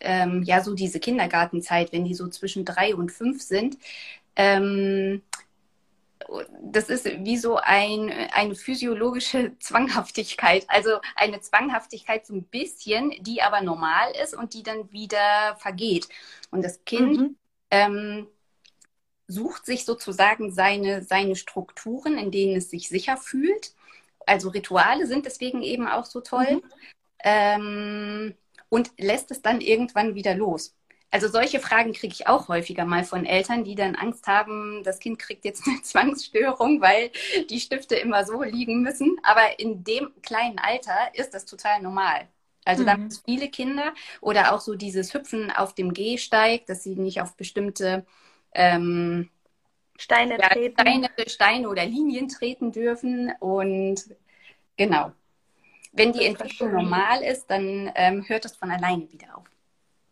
[0.02, 3.78] ähm, ja, so diese Kindergartenzeit, wenn die so zwischen drei und fünf sind,
[4.36, 5.24] ähm,
[6.62, 13.42] das ist wie so ein, eine physiologische Zwanghaftigkeit, also eine Zwanghaftigkeit so ein bisschen, die
[13.42, 16.08] aber normal ist und die dann wieder vergeht.
[16.52, 17.36] Und das Kind mhm.
[17.72, 18.28] ähm,
[19.28, 23.74] sucht sich sozusagen seine, seine Strukturen, in denen es sich sicher fühlt.
[24.26, 26.56] Also Rituale sind deswegen eben auch so toll.
[26.56, 26.64] Mhm.
[27.24, 28.36] Ähm,
[28.70, 30.77] und lässt es dann irgendwann wieder los.
[31.10, 35.00] Also solche Fragen kriege ich auch häufiger mal von Eltern, die dann Angst haben, das
[35.00, 37.12] Kind kriegt jetzt eine Zwangsstörung, weil
[37.50, 39.18] die Stifte immer so liegen müssen.
[39.24, 42.28] Aber in dem kleinen Alter ist das total normal.
[42.66, 42.88] Also mhm.
[42.88, 46.96] da gibt es viele Kinder oder auch so dieses Hüpfen auf dem Gehsteig, dass sie
[46.96, 48.06] nicht auf bestimmte
[48.54, 49.30] ähm,
[49.98, 50.80] Steine, ja, treten.
[50.80, 53.32] Steine, Steine oder Linien treten dürfen.
[53.40, 54.04] Und
[54.76, 55.14] genau.
[55.94, 59.46] Wenn die Entwicklung normal ist, dann ähm, hört das von alleine wieder auf.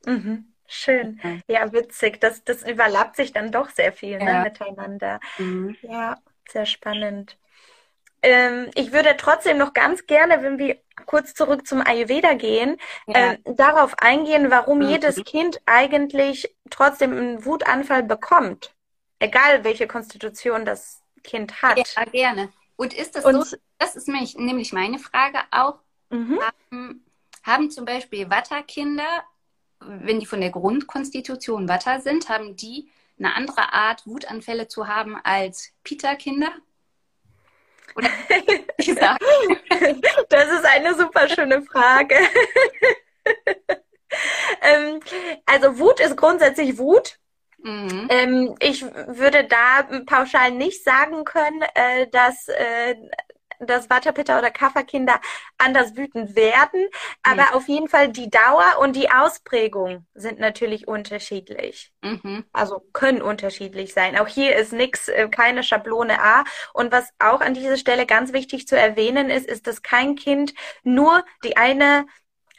[0.05, 0.45] Mhm.
[0.67, 1.19] Schön.
[1.47, 2.19] Ja, witzig.
[2.19, 4.37] Das, das überlappt sich dann doch sehr viel ne, ja.
[4.39, 5.19] ne, miteinander.
[5.37, 5.77] Mhm.
[5.81, 6.17] Ja,
[6.49, 7.37] sehr spannend.
[8.21, 13.33] Ähm, ich würde trotzdem noch ganz gerne, wenn wir kurz zurück zum Ayurveda gehen, ja.
[13.33, 14.89] äh, darauf eingehen, warum mhm.
[14.89, 18.73] jedes Kind eigentlich trotzdem einen Wutanfall bekommt.
[19.19, 21.77] Egal, welche Konstitution das Kind hat.
[21.77, 22.49] Ja, gerne.
[22.75, 26.39] Und ist das Und, so, das ist nämlich, nämlich meine Frage auch, mhm.
[26.41, 27.05] haben,
[27.43, 29.23] haben zum Beispiel Vata-Kinder
[29.87, 35.15] wenn die von der Grundkonstitution Watter sind, haben die eine andere Art, Wutanfälle zu haben
[35.23, 36.51] als Pita-Kinder?
[37.95, 38.09] Oder
[40.29, 42.15] das ist eine super schöne Frage.
[44.61, 44.99] ähm,
[45.45, 47.17] also Wut ist grundsätzlich Wut.
[47.59, 48.07] Mhm.
[48.09, 52.95] Ähm, ich würde da pauschal nicht sagen können, äh, dass äh,
[53.59, 55.19] dass Vata-Pitta oder Kapha-Kinder
[55.57, 56.87] anders wütend werden,
[57.23, 57.53] aber mhm.
[57.53, 61.91] auf jeden Fall die Dauer und die Ausprägung sind natürlich unterschiedlich.
[62.01, 62.45] Mhm.
[62.53, 64.17] Also können unterschiedlich sein.
[64.17, 66.43] Auch hier ist nichts, äh, keine Schablone A.
[66.73, 70.53] Und was auch an dieser Stelle ganz wichtig zu erwähnen ist, ist, dass kein Kind
[70.83, 72.05] nur die eine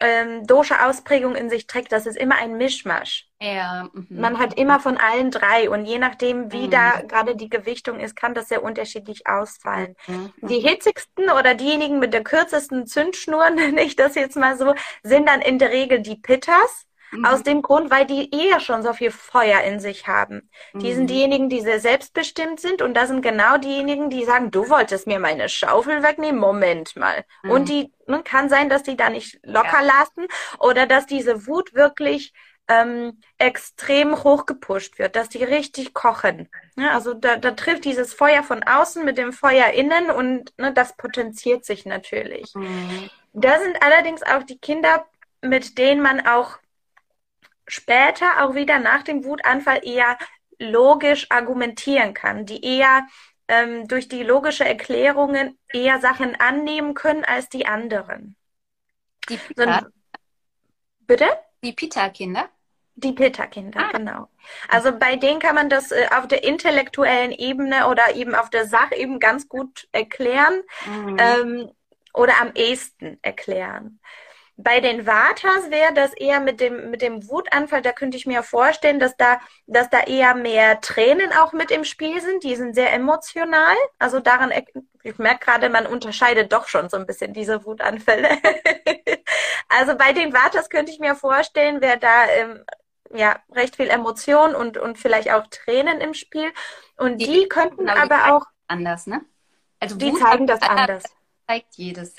[0.01, 3.29] ähm, Dosha-Ausprägung in sich trägt, das ist immer ein Mischmasch.
[3.41, 3.89] Ja.
[3.93, 4.07] Mhm.
[4.11, 6.71] Man hat immer von allen drei und je nachdem, wie mhm.
[6.71, 9.95] da gerade die Gewichtung ist, kann das sehr unterschiedlich ausfallen.
[10.07, 10.33] Mhm.
[10.43, 15.29] Die hitzigsten oder diejenigen mit der kürzesten Zündschnur, nenne ich das jetzt mal so, sind
[15.29, 16.87] dann in der Regel die Pitters.
[17.13, 17.25] Mhm.
[17.25, 20.51] Aus dem Grund, weil die eher schon so viel Feuer in sich haben.
[20.73, 20.79] Mhm.
[20.81, 21.09] Die sind mhm.
[21.09, 25.19] diejenigen, die sehr selbstbestimmt sind und da sind genau diejenigen, die sagen, du wolltest mir
[25.19, 27.25] meine Schaufel wegnehmen, Moment mal.
[27.43, 27.51] Mhm.
[27.51, 29.99] Und die ne, kann sein, dass die da nicht locker ja.
[29.99, 30.27] lassen
[30.59, 32.33] oder dass diese Wut wirklich
[32.69, 36.49] ähm, extrem hochgepusht wird, dass die richtig kochen.
[36.77, 40.73] Ja, also da, da trifft dieses Feuer von außen mit dem Feuer innen und ne,
[40.73, 42.55] das potenziert sich natürlich.
[42.55, 43.11] Mhm.
[43.33, 45.07] Da sind allerdings auch die Kinder,
[45.43, 46.59] mit denen man auch
[47.67, 50.19] später auch wieder nach dem Wutanfall eher
[50.59, 53.07] logisch argumentieren kann, die eher
[53.49, 58.37] ähm, durch die logische Erklärungen eher Sachen annehmen können als die anderen.
[59.29, 59.81] Die Pita?
[59.81, 59.87] So,
[61.01, 61.27] bitte?
[61.63, 62.49] Die Pita-Kinder?
[62.99, 63.93] Die Pitta-Kinder, ah.
[63.93, 64.29] genau.
[64.69, 68.67] Also bei denen kann man das äh, auf der intellektuellen Ebene oder eben auf der
[68.67, 71.17] Sachebene ganz gut erklären mhm.
[71.21, 71.71] ähm,
[72.15, 74.01] oder am ehesten erklären.
[74.59, 78.43] Bei den Vatas wäre das eher mit dem, mit dem Wutanfall, da könnte ich mir
[78.43, 82.43] vorstellen, dass da, dass da eher mehr Tränen auch mit im Spiel sind.
[82.43, 83.77] Die sind sehr emotional.
[83.99, 84.53] Also daran,
[85.03, 88.31] ich merke gerade, man unterscheidet doch schon so ein bisschen diese Wutanfälle.
[89.69, 92.65] also bei den Vatas könnte ich mir vorstellen, wäre da ähm,
[93.13, 96.51] ja recht viel Emotion und, und vielleicht auch Tränen im Spiel.
[96.97, 99.21] Und die, die könnten aber auch anders, ne?
[99.81, 101.03] Also die Wut zeigen das anders.
[101.47, 102.15] Zeigt jedes.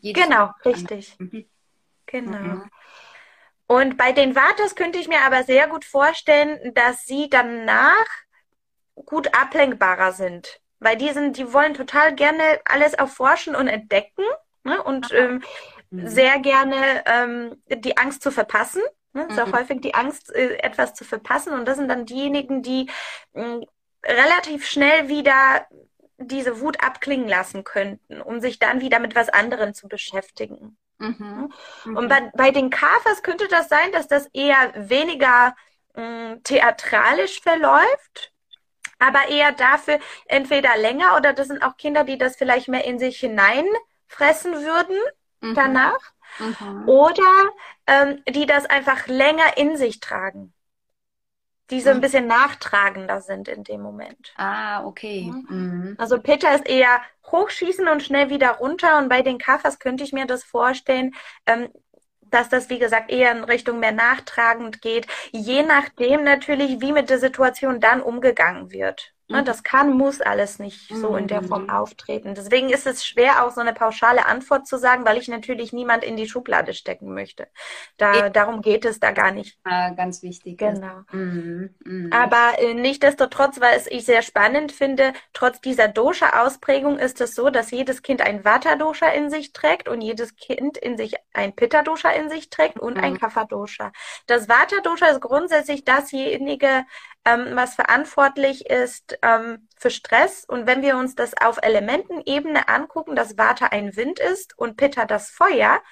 [0.00, 1.14] jedes genau, richtig.
[1.18, 1.44] Mhm.
[2.14, 2.38] Genau.
[2.38, 2.70] Mhm.
[3.66, 8.06] Und bei den Vatas könnte ich mir aber sehr gut vorstellen, dass sie danach
[8.94, 10.60] gut ablenkbarer sind.
[10.78, 14.22] Weil die sind, die wollen total gerne alles erforschen und entdecken
[14.62, 14.80] ne?
[14.80, 15.42] und ähm,
[15.90, 16.06] mhm.
[16.06, 18.82] sehr gerne ähm, die Angst zu verpassen.
[19.12, 19.26] Ne?
[19.28, 19.34] Mhm.
[19.34, 21.52] Sehr häufig die Angst, äh, etwas zu verpassen.
[21.52, 22.88] Und das sind dann diejenigen, die
[23.32, 23.60] äh,
[24.04, 25.66] relativ schnell wieder
[26.18, 30.76] diese Wut abklingen lassen könnten, um sich dann wieder mit was anderem zu beschäftigen.
[30.98, 31.52] Mhm.
[31.84, 31.96] Mhm.
[31.96, 35.54] Und bei, bei den Kafers könnte das sein, dass das eher weniger
[35.94, 38.32] mh, theatralisch verläuft,
[38.98, 42.98] aber eher dafür entweder länger oder das sind auch Kinder, die das vielleicht mehr in
[42.98, 44.96] sich hineinfressen würden
[45.40, 45.54] mhm.
[45.54, 46.00] danach.
[46.38, 46.88] Mhm.
[46.88, 47.50] Oder
[47.86, 50.53] ähm, die das einfach länger in sich tragen
[51.70, 52.00] die so ein mhm.
[52.02, 54.32] bisschen nachtragender sind in dem Moment.
[54.36, 55.32] Ah, okay.
[55.48, 55.94] Mhm.
[55.98, 57.00] Also Peter ist eher
[57.30, 61.14] hochschießen und schnell wieder runter und bei den Kaffers könnte ich mir das vorstellen,
[61.46, 61.68] ähm,
[62.20, 67.08] dass das, wie gesagt, eher in Richtung mehr nachtragend geht, je nachdem natürlich, wie mit
[67.08, 69.13] der Situation dann umgegangen wird.
[69.26, 69.44] Ne, mhm.
[69.46, 71.70] Das kann, muss alles nicht so in der Form mhm.
[71.70, 72.34] auftreten.
[72.34, 76.04] Deswegen ist es schwer, auch so eine pauschale Antwort zu sagen, weil ich natürlich niemand
[76.04, 77.48] in die Schublade stecken möchte.
[77.96, 79.58] Da, darum geht es da gar nicht.
[79.64, 80.58] Ah, ganz wichtig.
[80.58, 81.00] Genau.
[81.12, 81.74] Mhm.
[81.84, 82.12] Mhm.
[82.12, 87.48] Aber äh, nichtdestotrotz, weil es ich sehr spannend finde, trotz dieser Dosha-Ausprägung ist es so,
[87.48, 92.10] dass jedes Kind ein Vata-Dosha in sich trägt und jedes Kind in sich ein Pitta-Dosha
[92.10, 93.20] in sich trägt und ein mhm.
[93.20, 93.90] Kapha-Dosha.
[94.26, 96.84] Das Vata-Dosha ist grundsätzlich dasjenige,
[97.24, 100.44] ähm, was verantwortlich ist ähm, für Stress.
[100.44, 105.04] Und wenn wir uns das auf Elementenebene angucken, dass Vata ein Wind ist und Pitta
[105.06, 105.82] das Feuer,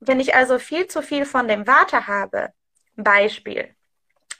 [0.00, 2.52] wenn ich also viel zu viel von dem Vata habe,
[2.96, 3.74] Beispiel.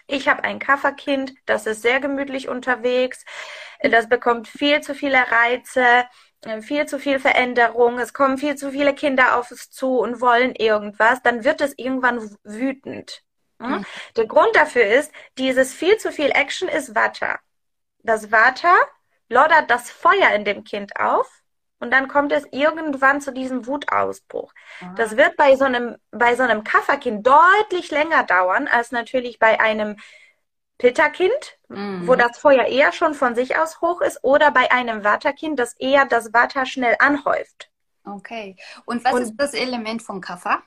[0.07, 3.25] Ich habe ein Kafferkind, das ist sehr gemütlich unterwegs,
[3.83, 6.07] das bekommt viel zu viele Reize,
[6.63, 10.55] viel zu viel Veränderung, es kommen viel zu viele Kinder auf es zu und wollen
[10.55, 13.23] irgendwas, dann wird es irgendwann wütend.
[13.59, 13.85] Mhm.
[14.17, 17.39] Der Grund dafür ist, dieses viel zu viel Action ist Vata.
[18.03, 18.75] Das Vata
[19.29, 21.43] loddert das Feuer in dem Kind auf
[21.81, 24.53] und dann kommt es irgendwann zu diesem Wutausbruch.
[24.81, 24.95] Aha.
[24.97, 29.61] Das wird bei so einem, bei so einem Kafferkind deutlich länger dauern als natürlich bei
[29.61, 29.97] einem
[30.79, 32.07] Pitta-Kind, mhm.
[32.07, 35.75] wo das Feuer eher schon von sich aus hoch ist, oder bei einem Vata-Kind, das
[35.75, 37.71] eher das Vata schnell anhäuft.
[38.05, 38.57] Okay.
[38.85, 40.63] Und was und, ist das Element von Kaffer?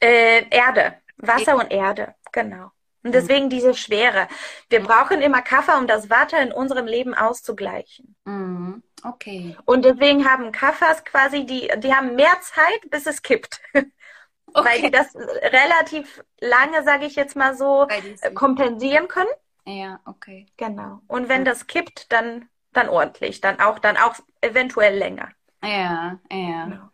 [0.00, 1.00] Äh, Erde.
[1.16, 2.70] Wasser und Erde, genau.
[3.06, 4.26] Und deswegen diese Schwere.
[4.68, 8.16] Wir brauchen immer Kaffee, um das Wasser in unserem Leben auszugleichen.
[8.24, 8.82] Mhm.
[9.04, 9.56] Okay.
[9.64, 13.60] Und deswegen haben Kaffers quasi, die, die haben mehr Zeit, bis es kippt.
[13.72, 13.84] Okay.
[14.54, 17.86] Weil die das relativ lange, sage ich jetzt mal so,
[18.34, 19.30] kompensieren können.
[19.66, 20.46] Ja, okay.
[20.56, 21.00] Genau.
[21.06, 23.40] Und wenn das kippt, dann, dann ordentlich.
[23.40, 25.28] Dann auch, dann auch eventuell länger.
[25.62, 26.64] Ja, ja.
[26.64, 26.90] Genau.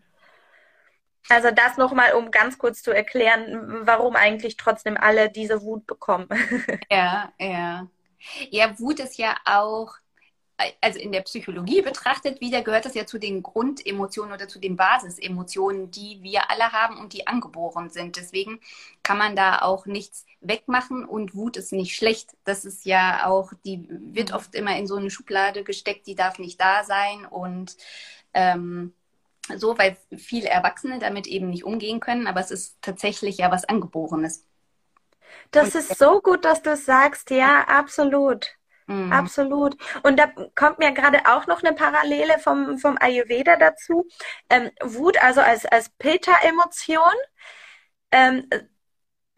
[1.29, 6.29] Also das nochmal, um ganz kurz zu erklären, warum eigentlich trotzdem alle diese Wut bekommen.
[6.91, 7.89] Ja, ja.
[8.51, 9.95] Ja, Wut ist ja auch,
[10.81, 14.77] also in der Psychologie betrachtet wieder, gehört das ja zu den Grundemotionen oder zu den
[14.77, 18.17] Basisemotionen, die wir alle haben und die angeboren sind.
[18.17, 18.61] Deswegen
[19.03, 22.37] kann man da auch nichts wegmachen und Wut ist nicht schlecht.
[22.45, 24.37] Das ist ja auch, die wird mhm.
[24.37, 27.77] oft immer in so eine Schublade gesteckt, die darf nicht da sein und
[28.35, 28.95] ähm,
[29.57, 33.65] so, weil viele Erwachsene damit eben nicht umgehen können, aber es ist tatsächlich ja was
[33.65, 34.47] Angeborenes.
[35.51, 38.57] Das und, ist so gut, dass du es sagst, ja, absolut.
[38.87, 39.13] Mhm.
[39.13, 39.77] Absolut.
[40.03, 44.07] Und da kommt mir gerade auch noch eine Parallele vom, vom Ayurveda dazu.
[44.51, 47.13] Ähm, Wut, also als, als Pilter-Emotion,
[48.11, 48.49] ähm,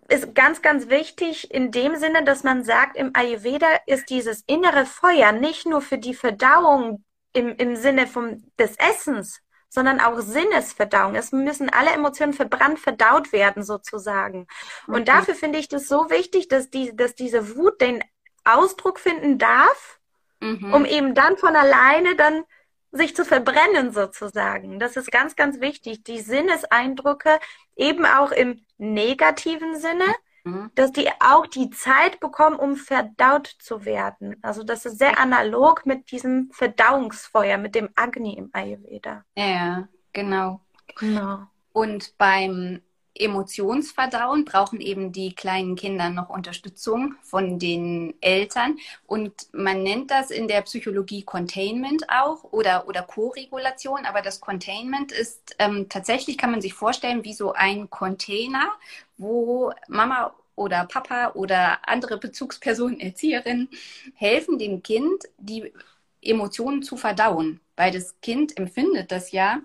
[0.08, 4.84] ist ganz, ganz wichtig in dem Sinne, dass man sagt, im Ayurveda ist dieses innere
[4.84, 9.40] Feuer nicht nur für die Verdauung im, im Sinne vom, des Essens,
[9.74, 11.16] sondern auch Sinnesverdauung.
[11.16, 14.46] Es müssen alle Emotionen verbrannt verdaut werden, sozusagen.
[14.86, 15.04] Und okay.
[15.04, 18.04] dafür finde ich das so wichtig, dass, die, dass diese Wut den
[18.44, 19.98] Ausdruck finden darf,
[20.38, 20.72] mhm.
[20.72, 22.44] um eben dann von alleine dann
[22.92, 24.78] sich zu verbrennen, sozusagen.
[24.78, 26.04] Das ist ganz, ganz wichtig.
[26.04, 27.40] Die Sinneseindrücke
[27.74, 30.04] eben auch im negativen Sinne
[30.44, 30.70] Mhm.
[30.74, 34.36] dass die auch die Zeit bekommen, um verdaut zu werden.
[34.42, 39.24] Also das ist sehr analog mit diesem Verdauungsfeuer, mit dem Agni im Ayurveda.
[39.36, 40.60] Ja, genau.
[40.96, 41.46] Genau.
[41.72, 42.82] Und beim
[43.14, 48.78] Emotionsverdauen brauchen eben die kleinen Kinder noch Unterstützung von den Eltern.
[49.06, 54.04] Und man nennt das in der Psychologie Containment auch oder, oder Co-Regulation.
[54.04, 58.72] Aber das Containment ist ähm, tatsächlich, kann man sich vorstellen, wie so ein Container,
[59.16, 63.68] wo Mama oder Papa oder andere Bezugspersonen, Erzieherinnen
[64.14, 65.72] helfen dem Kind, die
[66.20, 67.60] Emotionen zu verdauen.
[67.76, 69.60] Weil das Kind empfindet das ja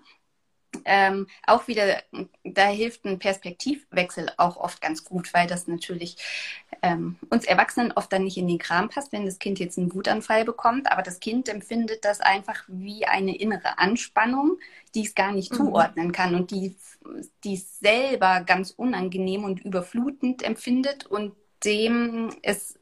[0.85, 2.01] ähm, auch wieder,
[2.43, 6.17] da hilft ein Perspektivwechsel auch oft ganz gut, weil das natürlich
[6.81, 9.93] ähm, uns Erwachsenen oft dann nicht in den Kram passt, wenn das Kind jetzt einen
[9.93, 10.91] Wutanfall bekommt.
[10.91, 14.57] Aber das Kind empfindet das einfach wie eine innere Anspannung,
[14.95, 15.57] die es gar nicht mhm.
[15.57, 16.75] zuordnen kann und die,
[17.43, 22.79] die es selber ganz unangenehm und überflutend empfindet und dem es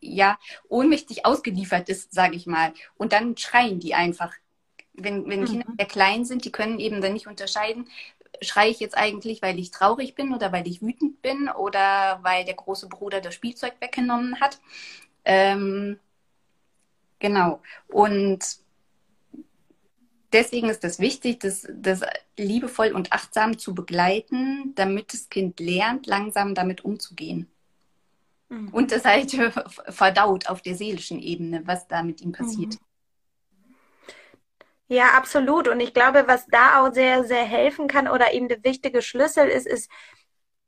[0.00, 0.38] ja
[0.68, 2.72] ohnmächtig ausgeliefert ist, sage ich mal.
[2.96, 4.32] Und dann schreien die einfach
[5.02, 5.46] wenn, wenn mhm.
[5.46, 7.88] Kinder sehr klein sind, die können eben dann nicht unterscheiden,
[8.42, 12.44] schreie ich jetzt eigentlich, weil ich traurig bin oder weil ich wütend bin oder weil
[12.44, 14.60] der große Bruder das Spielzeug weggenommen hat.
[15.24, 15.98] Ähm,
[17.18, 17.60] genau.
[17.88, 18.44] Und
[20.32, 22.00] deswegen ist es wichtig, das, das
[22.36, 27.48] liebevoll und achtsam zu begleiten, damit das Kind lernt, langsam damit umzugehen.
[28.48, 28.68] Mhm.
[28.68, 29.30] Und das halt
[29.88, 32.74] verdaut auf der seelischen Ebene, was da mit ihm passiert.
[32.74, 32.89] Mhm.
[34.90, 35.68] Ja, absolut.
[35.68, 39.46] Und ich glaube, was da auch sehr, sehr helfen kann oder eben der wichtige Schlüssel
[39.46, 39.88] ist, ist,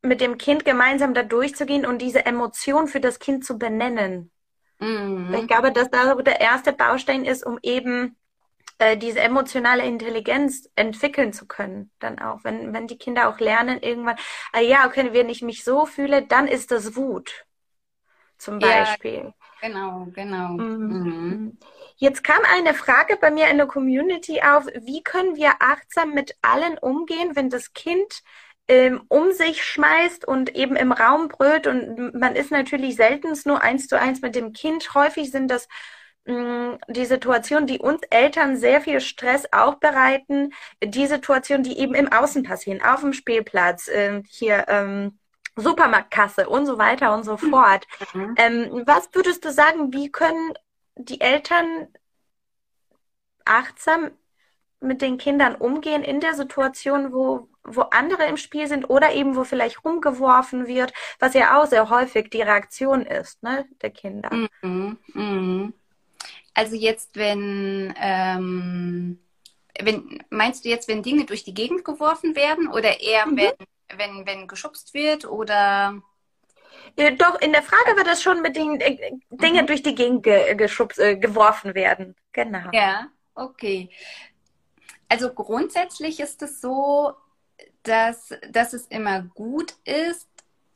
[0.01, 4.31] mit dem Kind gemeinsam da durchzugehen und diese Emotion für das Kind zu benennen.
[4.79, 5.35] Mhm.
[5.35, 8.17] Ich glaube, dass da der erste Baustein ist, um eben
[8.79, 11.91] äh, diese emotionale Intelligenz entwickeln zu können.
[11.99, 14.17] Dann auch, wenn, wenn die Kinder auch lernen, irgendwann,
[14.53, 17.45] ah ja, okay, wenn ich mich so fühle, dann ist das Wut.
[18.39, 19.33] Zum Beispiel.
[19.63, 20.49] Ja, genau, genau.
[20.55, 20.89] Mhm.
[20.89, 21.59] Mhm.
[21.97, 26.37] Jetzt kam eine Frage bei mir in der Community auf, wie können wir achtsam mit
[26.43, 28.23] allen umgehen, wenn das Kind
[28.69, 33.61] ähm, um sich schmeißt und eben im Raum brüllt und man ist natürlich selten nur
[33.61, 34.95] eins zu eins mit dem Kind.
[34.95, 35.69] Häufig sind das
[36.27, 40.53] mm, die Situationen, die uns Eltern sehr viel Stress auch bereiten,
[40.83, 45.19] die Situationen, die eben im Außen passieren, auf dem Spielplatz, äh, hier ähm,
[45.57, 47.87] Supermarktkasse und so weiter und so fort.
[48.15, 48.35] Mhm.
[48.39, 50.55] Ähm, was würdest du sagen, wie können
[50.97, 51.89] die Eltern
[53.45, 54.11] achtsam
[54.81, 59.37] mit den Kindern umgehen in der Situation, wo, wo andere im Spiel sind oder eben
[59.37, 64.31] wo vielleicht rumgeworfen wird, was ja auch sehr häufig die Reaktion ist, ne, der Kinder.
[64.63, 65.73] Mhm, mh.
[66.55, 69.19] Also jetzt, wenn, ähm,
[69.81, 73.37] wenn, meinst du jetzt, wenn Dinge durch die Gegend geworfen werden oder eher, mhm.
[73.37, 73.53] wenn,
[73.97, 76.03] wenn, wenn geschubst wird oder?
[76.97, 79.67] Äh, doch, in der Frage wird das schon mit den äh, Dingen mhm.
[79.67, 82.17] durch die Gegend ge geschubst, äh, geworfen werden.
[82.33, 82.71] Genau.
[82.73, 83.91] Ja, okay.
[85.09, 87.13] Also grundsätzlich ist es so,
[87.83, 90.29] dass, dass es immer gut ist,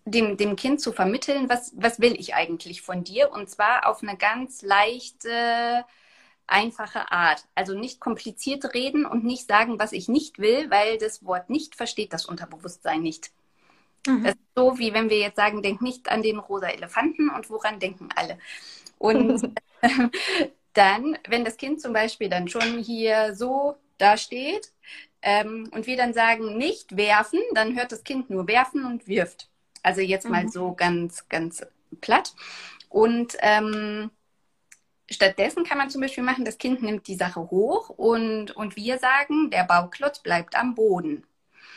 [0.04, 3.32] dem, dem Kind zu vermitteln, was, was will ich eigentlich von dir?
[3.32, 5.84] Und zwar auf eine ganz leichte
[6.46, 7.44] einfache Art.
[7.54, 11.74] Also nicht kompliziert reden und nicht sagen, was ich nicht will, weil das Wort nicht
[11.74, 13.32] versteht das Unterbewusstsein nicht.
[14.06, 14.24] Mhm.
[14.24, 17.50] Das ist so, wie wenn wir jetzt sagen, denk nicht an den rosa Elefanten und
[17.50, 18.38] woran denken alle.
[18.98, 19.52] Und
[20.72, 24.72] dann, wenn das Kind zum Beispiel dann schon hier so da steht
[25.22, 29.48] ähm, und wir dann sagen, nicht werfen, dann hört das Kind nur werfen und wirft.
[29.82, 30.48] Also jetzt mal mhm.
[30.48, 31.64] so ganz, ganz
[32.00, 32.34] platt.
[32.88, 34.10] Und ähm,
[35.10, 38.98] stattdessen kann man zum Beispiel machen, das Kind nimmt die Sache hoch und, und wir
[38.98, 41.24] sagen, der Bauklotz bleibt am Boden.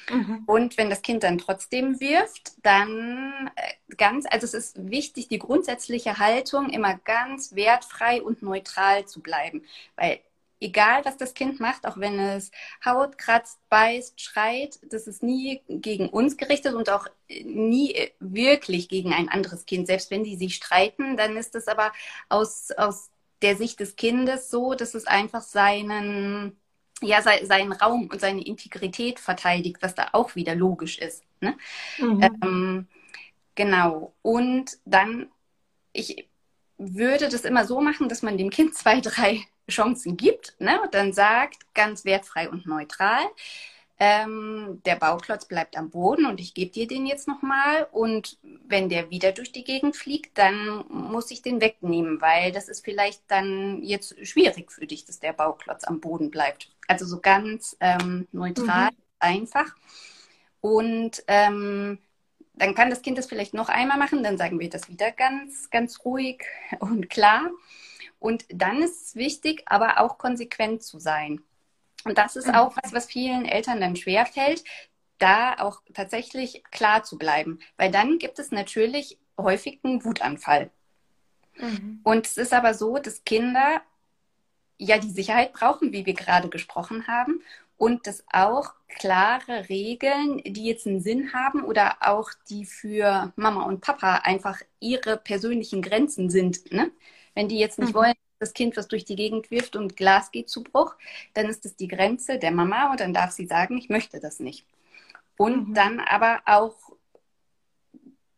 [0.09, 0.43] Mhm.
[0.45, 5.39] Und wenn das Kind dann trotzdem wirft, dann äh, ganz, also es ist wichtig, die
[5.39, 9.63] grundsätzliche Haltung immer ganz wertfrei und neutral zu bleiben.
[9.95, 10.19] Weil
[10.59, 12.51] egal, was das Kind macht, auch wenn es
[12.83, 19.13] Haut kratzt, beißt, schreit, das ist nie gegen uns gerichtet und auch nie wirklich gegen
[19.13, 19.87] ein anderes Kind.
[19.87, 21.91] Selbst wenn die sich streiten, dann ist es aber
[22.27, 23.09] aus, aus
[23.41, 26.57] der Sicht des Kindes so, dass es einfach seinen
[27.01, 31.23] ja seinen Raum und seine Integrität verteidigt, was da auch wieder logisch ist.
[31.41, 31.55] Ne?
[31.97, 32.21] Mhm.
[32.43, 32.87] Ähm,
[33.55, 34.13] genau.
[34.21, 35.29] Und dann,
[35.93, 36.27] ich
[36.77, 40.81] würde das immer so machen, dass man dem Kind zwei, drei Chancen gibt ne?
[40.81, 43.23] und dann sagt, ganz wertfrei und neutral,
[44.01, 47.87] ähm, der Bauklotz bleibt am Boden und ich gebe dir den jetzt nochmal.
[47.91, 52.69] Und wenn der wieder durch die Gegend fliegt, dann muss ich den wegnehmen, weil das
[52.69, 56.69] ist vielleicht dann jetzt schwierig für dich, dass der Bauklotz am Boden bleibt.
[56.89, 58.97] Also so ganz ähm, neutral, mhm.
[59.19, 59.75] einfach.
[60.59, 61.99] Und ähm,
[62.55, 65.69] dann kann das Kind das vielleicht noch einmal machen, dann sagen wir das wieder ganz,
[65.69, 66.43] ganz ruhig
[66.79, 67.51] und klar.
[68.17, 71.41] Und dann ist es wichtig, aber auch konsequent zu sein.
[72.05, 74.63] Und das ist auch was, was vielen Eltern dann schwerfällt,
[75.19, 77.59] da auch tatsächlich klar zu bleiben.
[77.77, 80.71] Weil dann gibt es natürlich häufig einen Wutanfall.
[81.57, 81.99] Mhm.
[82.03, 83.81] Und es ist aber so, dass Kinder
[84.79, 87.41] ja die Sicherheit brauchen, wie wir gerade gesprochen haben,
[87.77, 93.63] und dass auch klare Regeln, die jetzt einen Sinn haben oder auch die für Mama
[93.63, 96.71] und Papa einfach ihre persönlichen Grenzen sind.
[96.73, 96.91] Ne?
[97.35, 97.99] Wenn die jetzt nicht mhm.
[97.99, 100.95] wollen, das Kind, was durch die Gegend wirft und Glas geht zu Bruch,
[101.33, 104.39] dann ist es die Grenze der Mama und dann darf sie sagen, ich möchte das
[104.39, 104.65] nicht.
[105.37, 105.73] Und mhm.
[105.73, 106.75] dann aber auch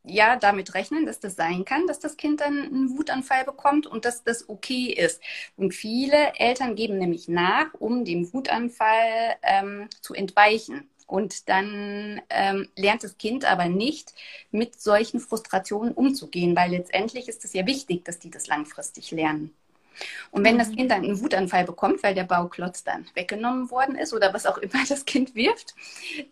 [0.03, 4.05] ja damit rechnen, dass das sein kann, dass das Kind dann einen Wutanfall bekommt und
[4.05, 5.21] dass das okay ist.
[5.57, 10.89] Und viele Eltern geben nämlich nach, um dem Wutanfall ähm, zu entweichen.
[11.07, 14.13] Und dann ähm, lernt das Kind aber nicht,
[14.49, 19.53] mit solchen Frustrationen umzugehen, weil letztendlich ist es ja wichtig, dass die das langfristig lernen.
[20.31, 20.59] Und wenn mhm.
[20.59, 24.45] das Kind dann einen Wutanfall bekommt, weil der Bauklotz dann weggenommen worden ist oder was
[24.45, 25.75] auch immer das Kind wirft,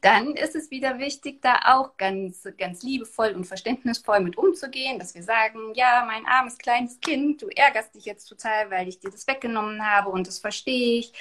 [0.02, 5.16] dann ist es wieder wichtig, da auch ganz, ganz liebevoll und verständnisvoll mit umzugehen, dass
[5.16, 9.12] wir sagen, ja, mein armes kleines Kind, du ärgerst dich jetzt total, weil ich dir
[9.12, 11.14] das weggenommen habe und das verstehe ich.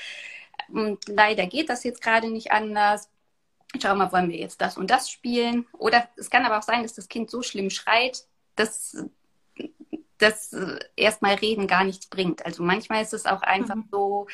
[0.69, 3.11] Und leider geht das jetzt gerade nicht anders.
[3.81, 5.67] Schau mal, wollen wir jetzt das und das spielen?
[5.73, 8.25] Oder es kann aber auch sein, dass das Kind so schlimm schreit,
[8.57, 8.97] dass
[10.19, 12.45] dass äh, erstmal Reden gar nichts bringt.
[12.45, 13.89] Also manchmal ist es auch einfach mhm.
[13.91, 14.27] so,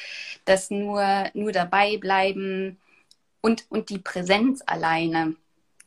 [0.45, 2.78] dass nur, nur dabei bleiben
[3.41, 5.37] und, und die Präsenz alleine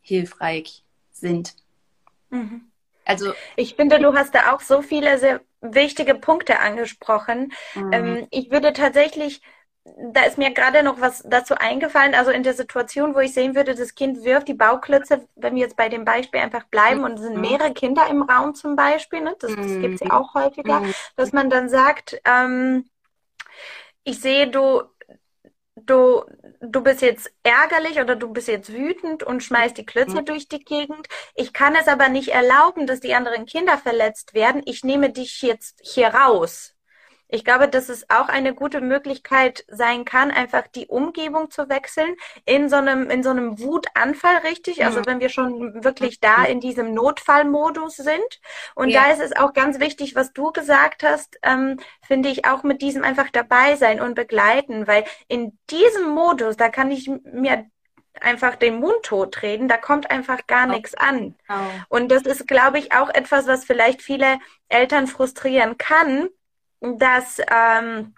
[0.02, 1.56] hilfreich sind.
[2.30, 2.62] Mhm.
[3.06, 7.54] Also ich finde, du hast da auch so viele sehr wichtige Punkte angesprochen.
[7.74, 7.94] Mhm.
[7.94, 9.42] Ähm, ich würde tatsächlich
[10.14, 12.14] da ist mir gerade noch was dazu eingefallen.
[12.14, 15.62] Also in der Situation, wo ich sehen würde, das Kind wirft die Bauklötze, wenn wir
[15.62, 17.42] jetzt bei dem Beispiel einfach bleiben und es sind mhm.
[17.42, 19.36] mehrere Kinder im Raum zum Beispiel, ne?
[19.40, 20.12] das, das gibt es ja mhm.
[20.12, 20.94] auch häufiger, mhm.
[21.16, 22.90] dass man dann sagt, ähm,
[24.04, 24.84] ich sehe, du,
[25.76, 26.24] du,
[26.62, 30.64] du bist jetzt ärgerlich oder du bist jetzt wütend und schmeißt die Klötze durch die
[30.64, 31.08] Gegend.
[31.36, 34.62] Ich kann es aber nicht erlauben, dass die anderen Kinder verletzt werden.
[34.66, 36.77] Ich nehme dich jetzt hier raus.
[37.30, 42.16] Ich glaube, dass es auch eine gute Möglichkeit sein kann, einfach die Umgebung zu wechseln
[42.46, 44.86] in so einem, in so einem Wutanfall, richtig?
[44.86, 48.40] Also wenn wir schon wirklich da in diesem Notfallmodus sind.
[48.76, 49.04] Und ja.
[49.04, 52.82] da ist es auch ganz wichtig, was du gesagt hast, ähm, finde ich auch mit
[52.82, 57.66] diesem einfach dabei sein und begleiten, weil in diesem Modus, da kann ich mir
[58.22, 60.72] einfach den Mund tot reden, da kommt einfach gar oh.
[60.72, 61.36] nichts an.
[61.50, 61.54] Oh.
[61.90, 66.30] Und das ist, glaube ich, auch etwas, was vielleicht viele Eltern frustrieren kann,
[66.82, 68.14] dass, ähm,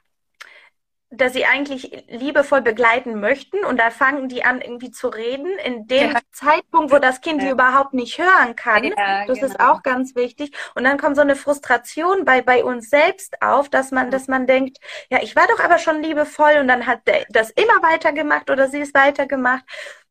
[1.12, 5.88] dass sie eigentlich liebevoll begleiten möchten und da fangen die an irgendwie zu reden in
[5.88, 6.20] dem ja.
[6.32, 7.48] Zeitpunkt, wo das Kind ja.
[7.48, 8.84] die überhaupt nicht hören kann.
[8.84, 9.52] Ja, das genau.
[9.52, 10.56] ist auch ganz wichtig.
[10.76, 14.46] Und dann kommt so eine Frustration bei, bei uns selbst auf, dass man, dass man
[14.46, 14.78] denkt,
[15.10, 18.68] ja, ich war doch aber schon liebevoll und dann hat der das immer weitergemacht oder
[18.68, 19.64] sie es weitergemacht.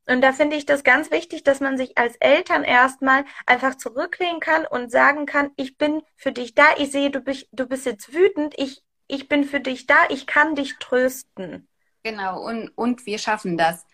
[0.09, 4.41] Und da finde ich das ganz wichtig, dass man sich als Eltern erstmal einfach zurücklehnen
[4.41, 7.87] kann und sagen kann, ich bin für dich da, ich sehe, du bist, du bist
[7.87, 11.67] jetzt wütend, ich ich bin für dich da, ich kann dich trösten.
[12.05, 13.85] Genau, und, und wir schaffen das.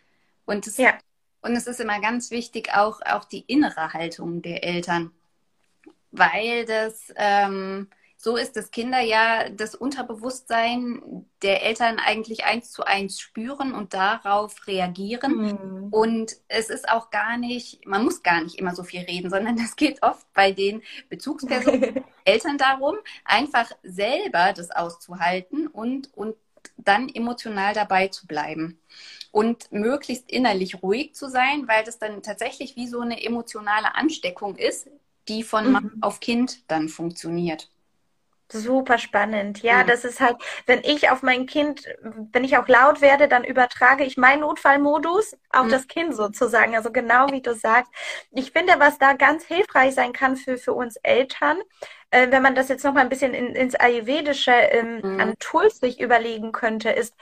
[0.44, 0.92] Und es, ja.
[1.40, 5.12] und es ist immer ganz wichtig, auch, auch die innere Haltung der Eltern.
[6.10, 7.88] Weil das, ähm,
[8.24, 13.92] so ist, dass Kinder ja das Unterbewusstsein der Eltern eigentlich eins zu eins spüren und
[13.92, 15.36] darauf reagieren.
[15.36, 15.88] Mhm.
[15.90, 19.58] Und es ist auch gar nicht, man muss gar nicht immer so viel reden, sondern
[19.62, 22.96] es geht oft bei den Bezugspersonen Eltern darum,
[23.26, 26.34] einfach selber das auszuhalten und, und
[26.78, 28.80] dann emotional dabei zu bleiben
[29.32, 34.56] und möglichst innerlich ruhig zu sein, weil das dann tatsächlich wie so eine emotionale Ansteckung
[34.56, 34.88] ist,
[35.28, 36.02] die von Mann mhm.
[36.02, 37.68] auf Kind dann funktioniert.
[38.54, 39.62] Super spannend.
[39.62, 40.36] Ja, ja, das ist halt,
[40.66, 41.84] wenn ich auf mein Kind,
[42.32, 45.70] wenn ich auch laut werde, dann übertrage ich meinen Notfallmodus auf mhm.
[45.70, 46.74] das Kind sozusagen.
[46.76, 47.92] Also genau wie du sagst.
[48.30, 51.58] Ich finde, was da ganz hilfreich sein kann für, für uns Eltern,
[52.10, 55.20] äh, wenn man das jetzt noch mal ein bisschen in, ins Ayurvedische ähm, mhm.
[55.20, 57.14] an Tools sich überlegen könnte, ist,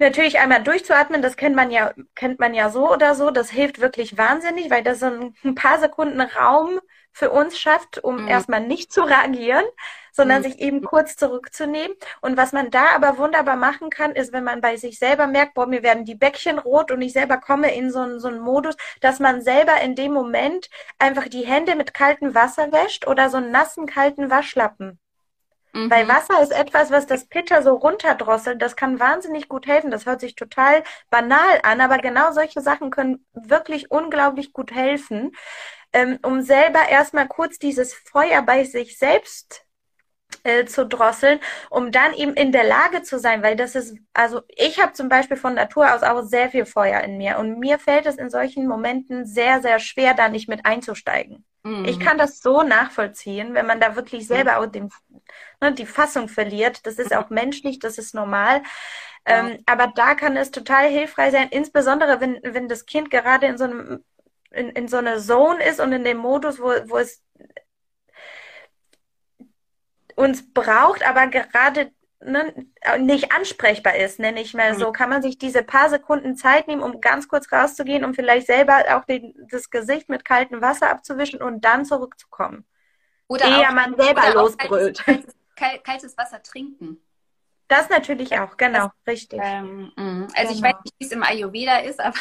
[0.00, 3.30] Natürlich einmal durchzuatmen, das kennt man ja, kennt man ja so oder so.
[3.30, 6.80] Das hilft wirklich wahnsinnig, weil das so ein, ein paar Sekunden Raum
[7.12, 8.28] für uns schafft, um mhm.
[8.28, 9.64] erstmal nicht zu reagieren,
[10.12, 10.44] sondern mhm.
[10.44, 11.96] sich eben kurz zurückzunehmen.
[12.20, 15.54] Und was man da aber wunderbar machen kann, ist, wenn man bei sich selber merkt,
[15.54, 18.40] boah, mir werden die Bäckchen rot und ich selber komme in so, einen, so einen
[18.40, 23.30] Modus, dass man selber in dem Moment einfach die Hände mit kaltem Wasser wäscht oder
[23.30, 24.98] so einen nassen, kalten Waschlappen.
[25.72, 25.90] Mhm.
[25.90, 28.60] Weil Wasser ist etwas, was das Pitter so runterdrosselt.
[28.60, 29.90] Das kann wahnsinnig gut helfen.
[29.90, 35.32] Das hört sich total banal an, aber genau solche Sachen können wirklich unglaublich gut helfen,
[35.92, 39.64] ähm, um selber erstmal kurz dieses Feuer bei sich selbst
[40.44, 41.40] äh, zu drosseln,
[41.70, 45.08] um dann eben in der Lage zu sein, weil das ist, also ich habe zum
[45.08, 48.30] Beispiel von Natur aus auch sehr viel Feuer in mir und mir fällt es in
[48.30, 51.44] solchen Momenten sehr, sehr schwer, da nicht mit einzusteigen.
[51.62, 51.84] Mhm.
[51.84, 54.88] Ich kann das so nachvollziehen, wenn man da wirklich selber auch den,
[55.60, 56.86] ne, die Fassung verliert.
[56.86, 58.62] Das ist auch menschlich, das ist normal.
[59.28, 59.40] Ja.
[59.40, 63.58] Ähm, aber da kann es total hilfreich sein, insbesondere wenn, wenn das Kind gerade in
[63.58, 64.04] so einem
[64.50, 67.22] in, in so einer Zone ist und in dem Modus, wo, wo es
[70.16, 72.66] uns braucht, aber gerade ne,
[72.98, 74.92] nicht ansprechbar ist, nenne ich mal so, mhm.
[74.92, 78.84] kann man sich diese paar Sekunden Zeit nehmen, um ganz kurz rauszugehen, um vielleicht selber
[78.90, 82.66] auch den, das Gesicht mit kaltem Wasser abzuwischen und dann zurückzukommen.
[83.30, 84.98] Oder Ehe auch, man selber losbrüllt.
[85.04, 87.00] Kaltes, kaltes, kaltes, Wasser trinken.
[87.68, 89.38] Das natürlich auch, genau, das, richtig.
[89.40, 90.26] Ähm, mm.
[90.34, 90.50] also genau.
[90.50, 92.18] ich weiß nicht, wie es im Ayurveda ist, aber,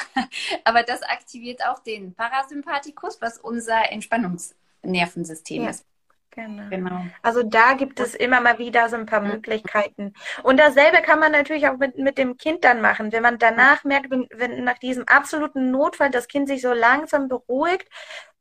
[0.64, 5.72] aber das aktiviert auch den Parasympathikus, was unser Entspannungsnervensystem ja.
[5.72, 5.84] ist.
[6.30, 6.70] Genau.
[6.70, 7.02] genau.
[7.24, 10.14] Also da gibt es immer mal wieder so ein paar Möglichkeiten.
[10.44, 13.12] Und dasselbe kann man natürlich auch mit, mit dem Kind dann machen.
[13.12, 17.28] Wenn man danach merkt, wenn, wenn nach diesem absoluten Notfall das Kind sich so langsam
[17.28, 17.90] beruhigt,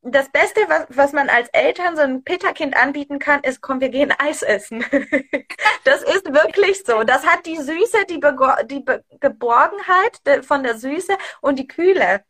[0.02, 3.88] das Beste, was, was man als Eltern so ein Peterkind anbieten kann, ist, komm, wir
[3.88, 4.84] gehen Eis essen.
[5.84, 7.02] das ist wirklich so.
[7.04, 8.36] Das hat die Süße, die, Be
[8.66, 12.24] die Be Geborgenheit von der Süße und die Kühle,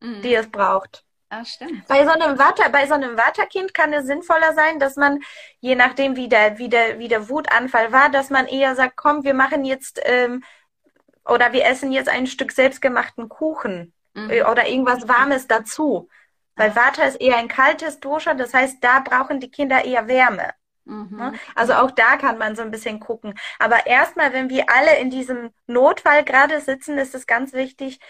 [0.00, 0.22] mhm.
[0.22, 1.04] die es braucht.
[1.28, 1.88] Ah, stimmt.
[1.88, 5.20] Bei so einem Water, bei so einem Waterkind kann es sinnvoller sein, dass man,
[5.60, 9.24] je nachdem wie der, wie der, wie der Wutanfall war, dass man eher sagt, komm,
[9.24, 10.44] wir machen jetzt ähm,
[11.24, 14.30] oder wir essen jetzt ein Stück selbstgemachten Kuchen mhm.
[14.30, 16.10] Äh, oder irgendwas Warmes dazu.
[16.56, 20.50] Weil Vata ist eher ein kaltes Dosha, das heißt, da brauchen die Kinder eher Wärme.
[20.84, 21.16] Mhm.
[21.16, 21.32] Ne?
[21.54, 23.34] Also auch da kann man so ein bisschen gucken.
[23.58, 28.00] Aber erstmal, wenn wir alle in diesem Notfall gerade sitzen, ist es ganz wichtig,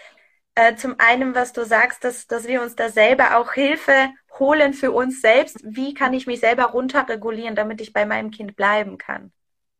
[0.55, 4.73] äh, zum einen, was du sagst, dass, dass wir uns da selber auch Hilfe holen
[4.73, 5.59] für uns selbst.
[5.63, 9.31] Wie kann ich mich selber runterregulieren, damit ich bei meinem Kind bleiben kann?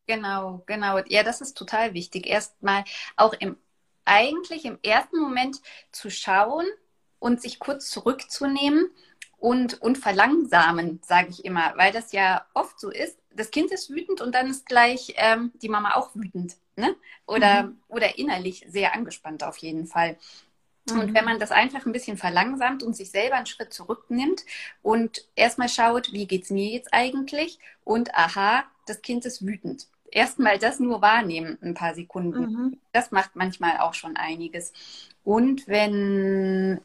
[0.07, 0.99] Genau, genau.
[1.07, 2.28] Ja, das ist total wichtig.
[2.28, 2.84] Erstmal
[3.16, 3.57] auch im,
[4.05, 5.61] eigentlich im ersten Moment
[5.91, 6.66] zu schauen
[7.24, 8.92] und sich kurz zurückzunehmen
[9.38, 13.18] und, und verlangsamen, sage ich immer, weil das ja oft so ist.
[13.34, 16.58] Das Kind ist wütend und dann ist gleich ähm, die Mama auch wütend.
[16.76, 16.94] Ne?
[17.26, 17.80] Oder, mhm.
[17.88, 20.18] oder innerlich sehr angespannt auf jeden Fall.
[20.90, 21.00] Mhm.
[21.00, 24.44] Und wenn man das einfach ein bisschen verlangsamt und sich selber einen Schritt zurücknimmt
[24.82, 27.58] und erstmal schaut, wie geht es mir jetzt eigentlich?
[27.86, 29.88] Und aha, das Kind ist wütend.
[30.12, 32.52] Erstmal das nur wahrnehmen, ein paar Sekunden.
[32.52, 32.78] Mhm.
[32.92, 34.74] Das macht manchmal auch schon einiges.
[35.24, 36.82] Und wenn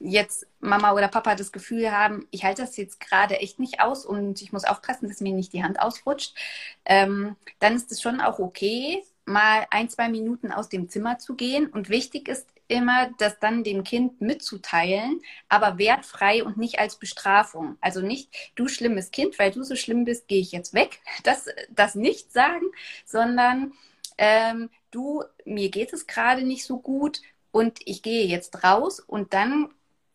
[0.00, 4.04] jetzt Mama oder Papa das Gefühl haben, ich halte das jetzt gerade echt nicht aus
[4.06, 6.36] und ich muss aufpassen, dass mir nicht die Hand ausrutscht,
[6.84, 11.34] ähm, dann ist es schon auch okay, mal ein, zwei Minuten aus dem Zimmer zu
[11.34, 11.66] gehen.
[11.66, 17.76] Und wichtig ist immer, das dann dem Kind mitzuteilen, aber wertfrei und nicht als Bestrafung.
[17.80, 21.00] Also nicht, du schlimmes Kind, weil du so schlimm bist, gehe ich jetzt weg.
[21.24, 22.64] Das, das nicht sagen,
[23.04, 23.72] sondern
[24.16, 27.20] ähm, du, mir geht es gerade nicht so gut
[27.50, 29.68] und ich gehe jetzt raus und dann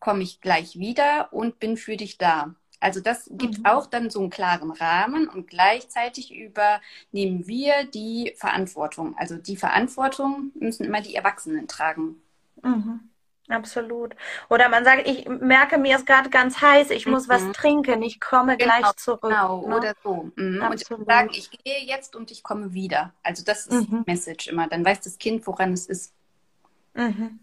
[0.04, 2.54] komme ich gleich wieder und bin für dich da.
[2.78, 3.64] Also das gibt mhm.
[3.64, 9.16] auch dann so einen klaren Rahmen und gleichzeitig übernehmen wir die Verantwortung.
[9.16, 12.16] Also die Verantwortung müssen immer die Erwachsenen tragen.
[12.62, 13.00] Mhm.
[13.48, 14.14] Absolut.
[14.50, 17.52] Oder man sagt, ich merke, mir ist gerade ganz heiß, ich muss was mhm.
[17.54, 19.22] trinken, ich komme genau, gleich zurück.
[19.22, 19.76] Genau, ne?
[19.76, 20.30] oder so.
[20.36, 20.62] Mhm.
[20.62, 23.14] Und sagen, ich gehe jetzt und ich komme wieder.
[23.22, 24.04] Also das ist mhm.
[24.04, 24.68] die Message immer.
[24.68, 26.12] Dann weiß das Kind, woran es ist.
[26.92, 27.40] Mhm.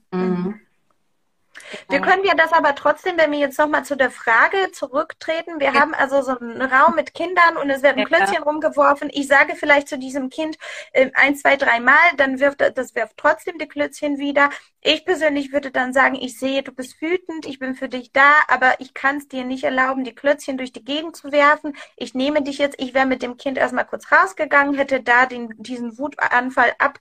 [1.89, 5.59] Wir können ja das aber trotzdem, wenn wir jetzt nochmal zu der Frage zurücktreten.
[5.59, 5.79] Wir ja.
[5.79, 8.43] haben also so einen Raum mit Kindern und es werden Klötzchen ja.
[8.43, 9.09] rumgeworfen.
[9.11, 10.57] Ich sage vielleicht zu diesem Kind
[10.93, 14.49] äh, ein, zwei, drei Mal, dann wirft das wirft trotzdem die Klötzchen wieder.
[14.81, 18.33] Ich persönlich würde dann sagen, ich sehe, du bist wütend, ich bin für dich da,
[18.47, 21.75] aber ich kann es dir nicht erlauben, die Klötzchen durch die Gegend zu werfen.
[21.97, 25.53] Ich nehme dich jetzt, ich wäre mit dem Kind erstmal kurz rausgegangen, hätte da den,
[25.57, 26.99] diesen Wutanfall ab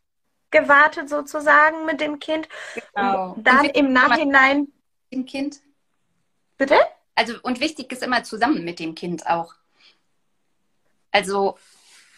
[0.51, 2.49] gewartet sozusagen mit dem Kind.
[2.95, 3.33] Genau.
[3.33, 4.69] Und dann und im Nachhinein.
[5.13, 5.61] Dem Kind.
[6.57, 6.77] Bitte?
[7.15, 9.55] Also, und wichtig ist immer zusammen mit dem Kind auch.
[11.11, 11.59] Also.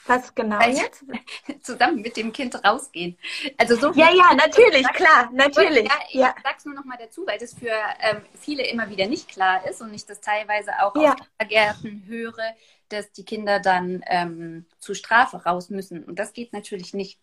[0.07, 1.05] Was genau also, jetzt?
[1.63, 3.17] Zusammen mit dem Kind rausgehen.
[3.57, 5.85] Also so ja, ja, natürlich, klar, natürlich.
[5.85, 6.35] Ja, ich ja.
[6.43, 7.71] sag's nur noch mal dazu, weil das für
[8.01, 11.13] ähm, viele immer wieder nicht klar ist und ich das teilweise auch ja.
[11.13, 12.57] aus Gärten höre,
[12.89, 16.03] dass die Kinder dann ähm, zur Strafe raus müssen.
[16.03, 17.21] Und das geht natürlich nicht.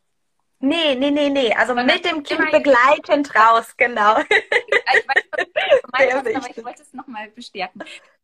[0.61, 1.53] Nee, nee, nee, nee.
[1.53, 4.19] Also Sondern mit dem Kind begleitend raus, genau.
[4.19, 7.81] ich weiß, was du meinst, aber ich wollte es nochmal bestärken.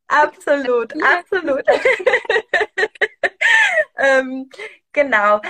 [0.08, 1.64] Absolut, absolut.
[3.98, 4.50] ähm,
[4.92, 5.42] genau.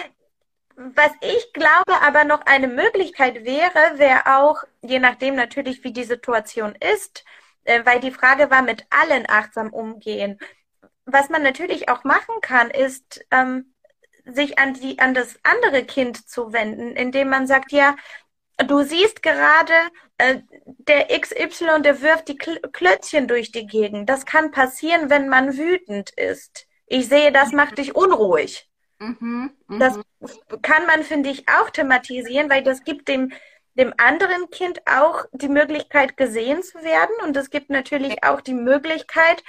[0.75, 6.03] Was ich glaube aber noch eine Möglichkeit wäre, wäre auch, je nachdem natürlich, wie die
[6.03, 7.23] Situation ist,
[7.63, 10.39] äh, weil die Frage war, mit allen achtsam umgehen.
[11.05, 13.73] Was man natürlich auch machen kann, ist, ähm,
[14.25, 17.95] sich an die, an das andere Kind zu wenden, indem man sagt, ja,
[18.57, 19.73] du siehst gerade,
[20.17, 24.09] äh, der XY, der wirft die Klötzchen durch die Gegend.
[24.09, 26.67] Das kann passieren, wenn man wütend ist.
[26.87, 28.69] Ich sehe, das macht dich unruhig.
[28.99, 29.79] Mhm, mh.
[29.79, 29.99] Das
[30.61, 33.33] kann man, finde ich, auch thematisieren, weil das gibt dem,
[33.73, 37.15] dem anderen Kind auch die Möglichkeit, gesehen zu werden.
[37.23, 39.43] Und es gibt natürlich auch die Möglichkeit,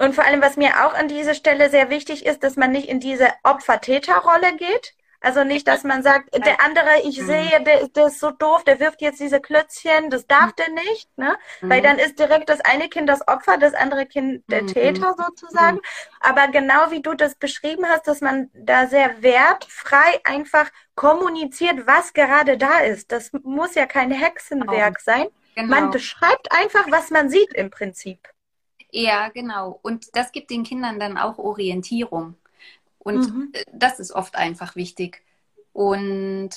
[0.00, 2.88] und vor allem, was mir auch an dieser Stelle sehr wichtig ist, dass man nicht
[2.88, 4.94] in diese Opfer-Täter-Rolle geht.
[5.20, 7.26] Also nicht, dass man sagt, der andere, ich mhm.
[7.26, 11.10] sehe, der, der ist so doof, der wirft jetzt diese Klötzchen, das darf der nicht,
[11.18, 11.36] ne?
[11.60, 11.68] Mhm.
[11.68, 14.68] Weil dann ist direkt das eine Kind das Opfer, das andere Kind der mhm.
[14.68, 15.76] Täter sozusagen.
[15.76, 15.82] Mhm.
[16.20, 22.14] Aber genau wie du das beschrieben hast, dass man da sehr wertfrei einfach kommuniziert, was
[22.14, 23.12] gerade da ist.
[23.12, 25.02] Das muss ja kein Hexenwerk oh.
[25.04, 25.26] sein.
[25.56, 25.68] Genau.
[25.68, 28.26] Man beschreibt einfach, was man sieht im Prinzip.
[28.92, 29.78] Ja, genau.
[29.82, 32.34] Und das gibt den Kindern dann auch Orientierung.
[32.98, 33.50] Und mhm.
[33.52, 35.22] Äh, das ist oft einfach wichtig.
[35.72, 36.50] Und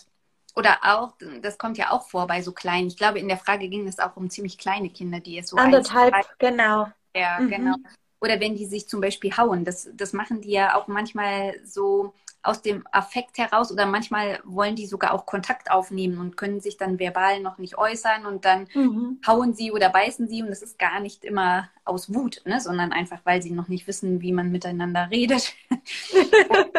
[0.56, 2.88] oder auch, das kommt ja auch vor bei so kleinen.
[2.88, 5.58] Ich glaube, in der Frage ging es auch um ziemlich kleine Kinder, die es so
[5.58, 6.88] anderthalb, genau.
[7.16, 7.50] Ja, mhm.
[7.50, 7.76] genau.
[8.22, 12.14] Oder wenn die sich zum Beispiel hauen, das, das machen die ja auch manchmal so
[12.44, 16.78] aus dem Affekt heraus oder manchmal wollen die sogar auch Kontakt aufnehmen und können sich
[16.78, 19.22] dann verbal noch nicht äußern und dann mhm.
[19.26, 22.92] hauen sie oder beißen sie und das ist gar nicht immer aus Wut, ne, sondern
[22.92, 25.54] einfach, weil sie noch nicht wissen, wie man miteinander redet.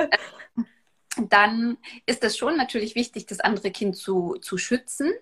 [1.30, 5.12] dann ist es schon natürlich wichtig, das andere Kind zu, zu schützen,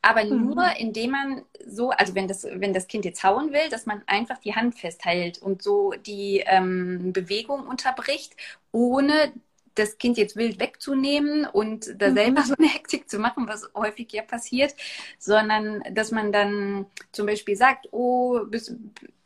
[0.00, 0.46] aber mhm.
[0.46, 4.02] nur indem man so, also wenn das, wenn das Kind jetzt hauen will, dass man
[4.06, 8.34] einfach die Hand festhält und so die ähm, Bewegung unterbricht,
[8.72, 9.32] ohne
[9.74, 12.14] das Kind jetzt wild wegzunehmen und da mhm.
[12.14, 14.74] selber so eine Hektik zu machen, was häufig ja passiert,
[15.18, 18.74] sondern dass man dann zum Beispiel sagt, oh, bist,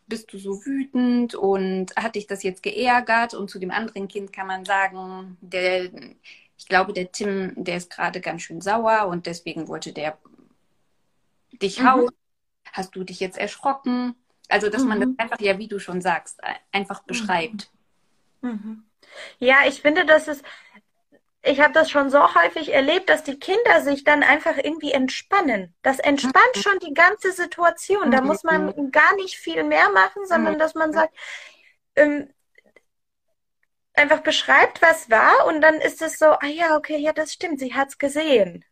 [0.06, 3.34] bist du so wütend und hat dich das jetzt geärgert?
[3.34, 5.90] Und zu dem anderen Kind kann man sagen, der,
[6.56, 10.18] ich glaube, der Tim, der ist gerade ganz schön sauer und deswegen wollte der
[11.60, 11.90] dich mhm.
[11.90, 12.10] hauen.
[12.72, 14.14] Hast du dich jetzt erschrocken?
[14.48, 14.88] Also, dass mhm.
[14.88, 15.14] man das mhm.
[15.18, 16.40] einfach, ja, wie du schon sagst,
[16.72, 17.70] einfach beschreibt.
[18.42, 18.84] Mhm.
[19.00, 19.46] Mhm.
[19.46, 20.44] Ja, ich finde, das ist,
[21.42, 25.74] ich habe das schon so häufig erlebt, dass die Kinder sich dann einfach irgendwie entspannen.
[25.82, 26.60] Das entspannt mhm.
[26.60, 28.10] schon die ganze Situation.
[28.10, 28.90] Da muss man mhm.
[28.90, 30.58] gar nicht viel mehr machen, sondern mhm.
[30.58, 31.14] dass man sagt,
[31.94, 32.28] ähm,
[33.94, 37.58] einfach beschreibt, was war und dann ist es so, ah ja, okay, ja, das stimmt,
[37.60, 38.64] sie hat's gesehen.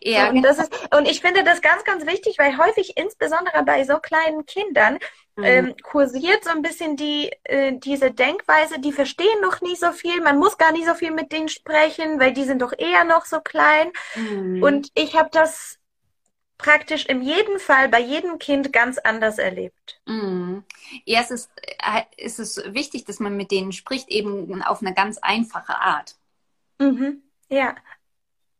[0.00, 3.84] Ja, und, das ist, und ich finde das ganz, ganz wichtig, weil häufig, insbesondere bei
[3.84, 4.98] so kleinen Kindern,
[5.36, 5.44] mhm.
[5.44, 10.20] ähm, kursiert so ein bisschen die, äh, diese Denkweise, die verstehen noch nie so viel,
[10.20, 13.24] man muss gar nicht so viel mit denen sprechen, weil die sind doch eher noch
[13.24, 13.90] so klein.
[14.14, 14.62] Mhm.
[14.62, 15.78] Und ich habe das
[16.58, 20.00] praktisch in jedem Fall bei jedem Kind ganz anders erlebt.
[20.06, 20.64] Mhm.
[21.04, 24.94] Ja, es ist, äh, es ist wichtig, dass man mit denen spricht, eben auf eine
[24.94, 26.16] ganz einfache Art.
[26.78, 27.22] Mhm.
[27.48, 27.74] Ja,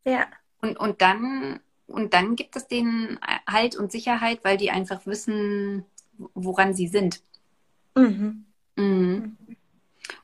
[0.04, 0.26] ja.
[0.64, 5.84] Und, und dann, und dann gibt es denen Halt und Sicherheit, weil die einfach wissen,
[6.32, 7.20] woran sie sind.
[7.94, 8.46] Mhm.
[8.76, 9.36] Mhm.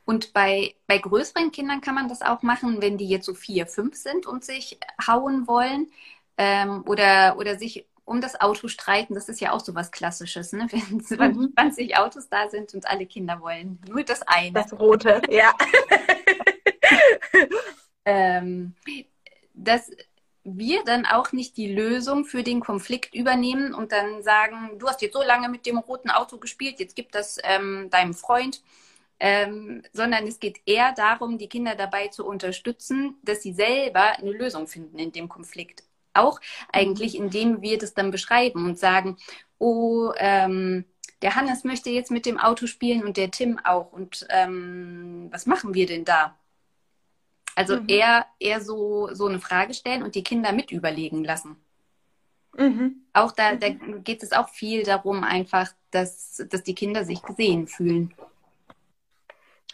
[0.06, 3.66] Und bei, bei größeren Kindern kann man das auch machen, wenn die jetzt so vier,
[3.66, 5.88] fünf sind und sich hauen wollen
[6.38, 9.14] ähm, oder, oder sich um das Auto streiten.
[9.14, 10.68] Das ist ja auch so was Klassisches, ne?
[11.10, 11.52] wenn mhm.
[11.52, 14.52] 20 Autos da sind und alle Kinder wollen nur das eine.
[14.52, 15.52] Das rote, ja.
[18.06, 18.74] ähm,
[19.52, 19.90] dass
[20.58, 25.02] wir dann auch nicht die Lösung für den Konflikt übernehmen und dann sagen, du hast
[25.02, 28.62] jetzt so lange mit dem roten Auto gespielt, jetzt gib das ähm, deinem Freund.
[29.22, 34.32] Ähm, sondern es geht eher darum, die Kinder dabei zu unterstützen, dass sie selber eine
[34.32, 35.82] Lösung finden in dem Konflikt.
[36.14, 36.40] Auch
[36.72, 37.26] eigentlich, mhm.
[37.26, 39.18] indem wir das dann beschreiben und sagen,
[39.58, 40.86] oh, ähm,
[41.22, 43.92] der Hannes möchte jetzt mit dem Auto spielen und der Tim auch.
[43.92, 46.39] Und ähm, was machen wir denn da?
[47.60, 47.88] Also mhm.
[47.88, 51.56] eher, eher so, so eine Frage stellen und die Kinder mit überlegen lassen.
[52.56, 53.02] Mhm.
[53.12, 54.02] Auch da, da mhm.
[54.02, 58.14] geht es auch viel darum, einfach, dass, dass die Kinder sich gesehen fühlen.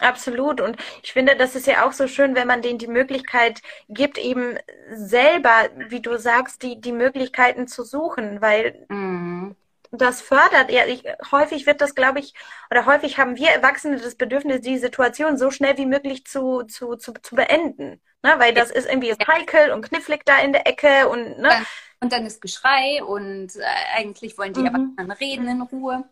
[0.00, 0.60] Absolut.
[0.60, 4.18] Und ich finde, das ist ja auch so schön, wenn man denen die Möglichkeit gibt,
[4.18, 4.58] eben
[4.90, 9.54] selber, wie du sagst, die, die Möglichkeiten zu suchen, weil mhm.
[9.90, 12.34] Das fördert, ja, ich, häufig wird das, glaube ich,
[12.70, 16.96] oder häufig haben wir Erwachsene das Bedürfnis, die Situation so schnell wie möglich zu, zu,
[16.96, 18.00] zu, zu beenden.
[18.22, 18.34] Ne?
[18.38, 21.50] Weil das ist irgendwie heikel und knifflig da in der Ecke und, ne?
[22.00, 23.62] Und dann ist Geschrei und äh,
[23.94, 24.66] eigentlich wollen die mhm.
[24.66, 26.04] Erwachsenen reden in Ruhe.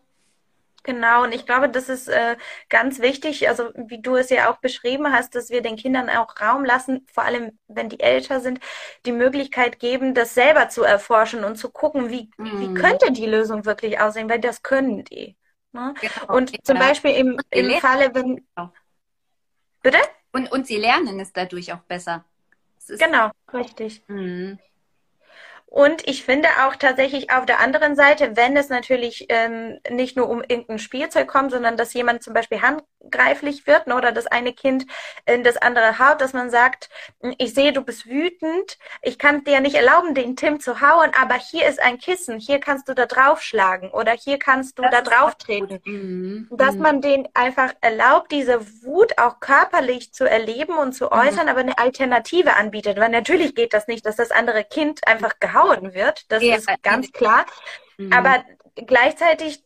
[0.85, 2.37] Genau, und ich glaube, das ist äh,
[2.69, 6.39] ganz wichtig, also wie du es ja auch beschrieben hast, dass wir den Kindern auch
[6.39, 8.59] Raum lassen, vor allem wenn die älter sind,
[9.07, 12.59] die Möglichkeit geben, das selber zu erforschen und zu gucken, wie, mhm.
[12.59, 15.35] wie könnte die Lösung wirklich aussehen, weil das können die.
[15.71, 15.95] Ne?
[15.99, 16.59] Genau, und ja.
[16.63, 18.47] zum Beispiel im, im Falle, wenn.
[19.81, 19.97] Bitte?
[20.33, 22.25] Und, und sie lernen es dadurch auch besser.
[22.87, 24.03] Genau, richtig.
[24.07, 24.59] Mhm.
[25.75, 30.29] Und ich finde auch tatsächlich auf der anderen Seite, wenn es natürlich ähm, nicht nur
[30.29, 32.61] um irgendein Spielzeug kommt, sondern dass jemand zum Beispiel
[33.05, 34.85] handgreiflich wird ne, oder das eine Kind
[35.25, 36.89] in das andere haut, dass man sagt,
[37.21, 41.11] hm, ich sehe, du bist wütend, ich kann dir nicht erlauben, den Tim zu hauen,
[41.19, 44.91] aber hier ist ein Kissen, hier kannst du da draufschlagen oder hier kannst du das
[44.91, 45.79] da drauf treten.
[45.85, 46.47] Mhm.
[46.51, 46.81] Dass mhm.
[46.81, 51.11] man den einfach erlaubt, diese Wut auch körperlich zu erleben und zu mhm.
[51.11, 51.49] äußern, mhm.
[51.49, 52.99] aber eine Alternative anbietet.
[52.99, 56.25] Weil natürlich geht das nicht, dass das andere Kind einfach gehauen gehauen wird.
[56.29, 57.45] Das ja, ist ganz klar.
[57.97, 58.11] Mhm.
[58.13, 58.43] Aber
[58.75, 59.63] gleichzeitig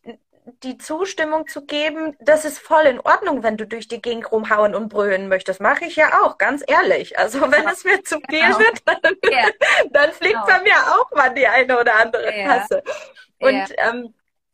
[0.63, 4.75] die Zustimmung zu geben, das ist voll in Ordnung, wenn du durch die Gegend rumhauen
[4.75, 5.61] und brüllen möchtest.
[5.61, 7.17] Mache ich ja auch, ganz ehrlich.
[7.17, 7.71] Also wenn ja.
[7.71, 8.59] es mir zu viel genau.
[8.59, 9.47] wird, dann, ja.
[9.91, 10.45] dann fliegt genau.
[10.45, 12.83] bei mir auch mal die eine oder andere Tasse.
[13.39, 14.13] Und ähm,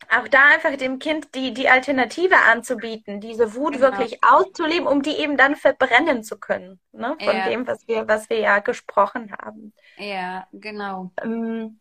[0.09, 3.91] auch da einfach dem Kind die, die Alternative anzubieten, diese Wut genau.
[3.91, 7.15] wirklich auszuleben, um die eben dann verbrennen zu können, ne?
[7.19, 7.49] von ja.
[7.49, 9.73] dem, was wir, was wir ja gesprochen haben.
[9.97, 11.11] Ja, genau.
[11.23, 11.79] Ähm,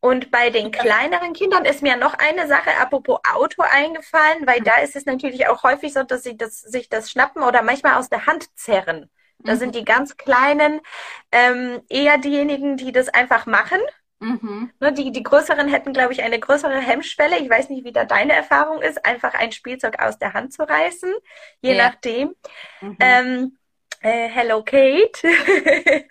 [0.00, 4.64] und bei den kleineren Kindern ist mir noch eine Sache apropos Auto eingefallen, weil mhm.
[4.64, 7.94] da ist es natürlich auch häufig so, dass sie das, sich das schnappen oder manchmal
[7.94, 9.10] aus der Hand zerren.
[9.38, 9.58] Da mhm.
[9.58, 10.80] sind die ganz Kleinen
[11.32, 13.80] ähm, eher diejenigen, die das einfach machen
[14.20, 14.72] Mhm.
[14.80, 17.38] Ne, die, die größeren hätten, glaube ich, eine größere Hemmschwelle.
[17.38, 20.68] Ich weiß nicht, wie da deine Erfahrung ist, einfach ein Spielzeug aus der Hand zu
[20.68, 21.12] reißen,
[21.60, 21.86] je ja.
[21.86, 22.34] nachdem.
[22.80, 22.96] Mhm.
[22.98, 23.58] Ähm,
[24.00, 25.22] äh, Hello Kate,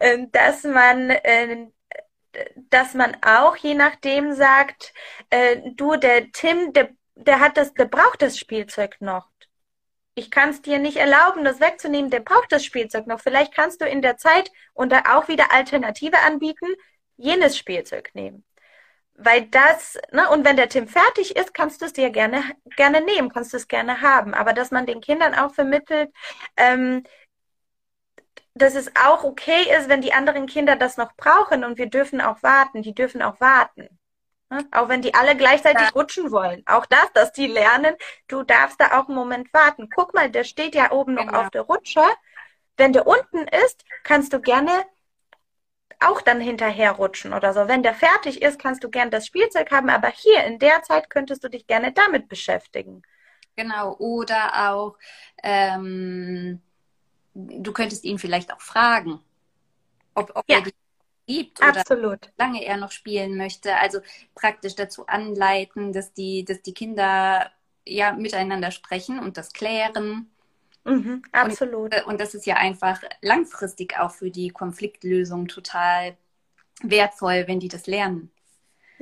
[0.00, 1.68] ähm, dass man äh,
[2.70, 4.92] dass man auch je nachdem sagt,
[5.30, 9.30] äh, du, der Tim, der, der hat das, der braucht das Spielzeug noch.
[10.14, 13.20] Ich kann es dir nicht erlauben, das wegzunehmen, der braucht das Spielzeug noch.
[13.20, 16.66] Vielleicht kannst du in der Zeit und da auch wieder Alternative anbieten,
[17.16, 18.44] jenes Spielzeug nehmen.
[19.16, 22.42] Weil das, ne, und wenn der Tim fertig ist, kannst du es dir gerne,
[22.76, 24.34] gerne nehmen, kannst du es gerne haben.
[24.34, 26.10] Aber dass man den Kindern auch vermittelt,
[26.56, 27.04] ähm,
[28.54, 32.20] dass es auch okay ist, wenn die anderen Kinder das noch brauchen und wir dürfen
[32.20, 33.88] auch warten, die dürfen auch warten.
[34.50, 34.64] Ne?
[34.70, 35.92] Auch wenn die alle gleichzeitig ja.
[35.94, 36.62] rutschen wollen.
[36.66, 37.96] Auch das, dass die lernen,
[38.28, 39.88] du darfst da auch einen Moment warten.
[39.94, 41.32] Guck mal, der steht ja oben genau.
[41.32, 42.02] noch auf der Rutsche.
[42.76, 44.70] Wenn der unten ist, kannst du gerne
[46.00, 47.66] auch dann hinterherrutschen oder so.
[47.66, 51.08] Wenn der fertig ist, kannst du gern das Spielzeug haben, aber hier in der Zeit
[51.10, 53.02] könntest du dich gerne damit beschäftigen.
[53.56, 54.98] Genau, oder auch,
[55.42, 56.60] ähm,
[57.34, 59.20] du könntest ihn vielleicht auch fragen,
[60.14, 60.58] ob, ob ja.
[60.58, 60.72] er die
[61.26, 62.30] gibt oder Absolut.
[62.38, 63.76] lange er noch spielen möchte.
[63.76, 64.00] Also
[64.34, 67.50] praktisch dazu anleiten, dass die, dass die Kinder
[67.86, 70.30] ja miteinander sprechen und das klären.
[70.84, 71.94] Mhm, absolut.
[71.94, 76.16] Und, äh, und, das ist ja einfach langfristig auch für die Konfliktlösung total
[76.82, 78.30] wertvoll, wenn die das lernen.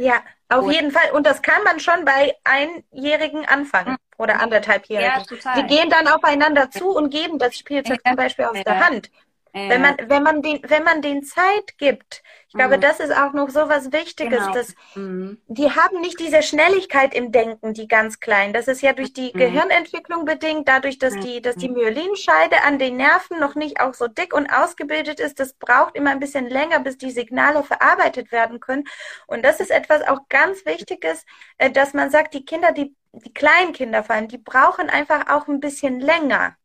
[0.03, 1.11] Ja, auf und, jeden Fall.
[1.13, 3.97] Und das kann man schon bei Einjährigen anfangen mhm.
[4.19, 5.13] oder anderthalbjährigen.
[5.19, 5.63] Ja, total.
[5.63, 8.65] Die gehen dann aufeinander zu und geben das Spielzeug ja, zum Beispiel aus ja.
[8.65, 9.11] der Hand.
[9.55, 9.69] Ja.
[9.69, 12.81] Wenn man, wenn man den, wenn man den Zeit gibt, ich glaube, mhm.
[12.81, 14.53] das ist auch noch so was Wichtiges, genau.
[14.53, 15.41] dass mhm.
[15.47, 18.55] die haben nicht diese Schnelligkeit im Denken, die ganz kleinen.
[18.55, 19.39] Das ist ja durch die mhm.
[19.39, 21.77] Gehirnentwicklung bedingt, dadurch, dass die, dass die mhm.
[21.77, 25.39] Myelinscheide an den Nerven noch nicht auch so dick und ausgebildet ist.
[25.39, 28.85] Das braucht immer ein bisschen länger, bis die Signale verarbeitet werden können.
[29.27, 31.27] Und das ist etwas auch ganz Wichtiges,
[31.59, 35.29] äh, dass man sagt, die Kinder, die, die kleinen Kinder vor allem, die brauchen einfach
[35.29, 36.57] auch ein bisschen länger.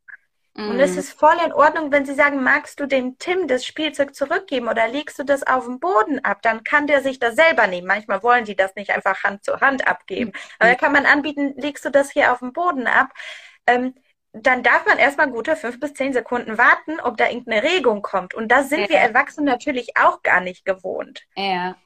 [0.58, 0.98] Und es mhm.
[0.98, 4.88] ist voll in Ordnung, wenn Sie sagen, magst du dem Tim das Spielzeug zurückgeben oder
[4.88, 7.86] legst du das auf den Boden ab, dann kann der sich das selber nehmen.
[7.86, 10.32] Manchmal wollen die das nicht einfach Hand zu Hand abgeben.
[10.58, 13.10] Aber da kann man anbieten, legst du das hier auf den Boden ab.
[13.68, 13.94] Ähm,
[14.32, 18.34] dann darf man erstmal gute fünf bis zehn Sekunden warten, ob da irgendeine Regung kommt.
[18.34, 18.88] Und das sind ja.
[18.88, 21.22] wir Erwachsenen natürlich auch gar nicht gewohnt.
[21.36, 21.76] Ja.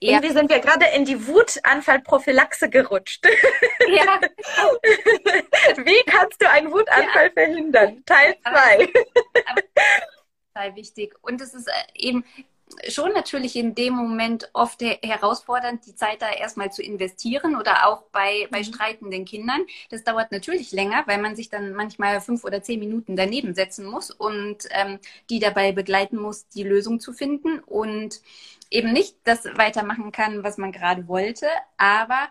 [0.00, 0.14] Ja.
[0.16, 3.26] Irgendwie sind wir gerade in die Wutanfallprophylaxe gerutscht.
[3.88, 4.20] Ja.
[5.84, 7.32] Wie kannst du einen Wutanfall ja.
[7.32, 8.02] verhindern?
[8.06, 8.92] Teil 2.
[10.54, 11.14] Total wichtig.
[11.22, 12.24] Und es ist äh, eben
[12.88, 18.02] schon natürlich in dem Moment oft herausfordernd, die Zeit da erstmal zu investieren oder auch
[18.12, 18.64] bei, bei mhm.
[18.64, 19.66] streitenden Kindern.
[19.90, 23.86] Das dauert natürlich länger, weil man sich dann manchmal fünf oder zehn Minuten daneben setzen
[23.86, 24.98] muss und ähm,
[25.30, 27.60] die dabei begleiten muss, die Lösung zu finden.
[27.60, 28.20] Und
[28.74, 31.46] eben nicht das weitermachen kann, was man gerade wollte.
[31.76, 32.28] Aber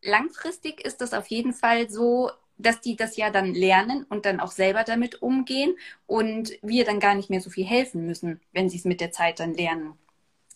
[0.00, 4.38] langfristig ist das auf jeden Fall so, dass die das ja dann lernen und dann
[4.38, 5.76] auch selber damit umgehen
[6.06, 9.10] und wir dann gar nicht mehr so viel helfen müssen, wenn sie es mit der
[9.10, 9.98] Zeit dann lernen.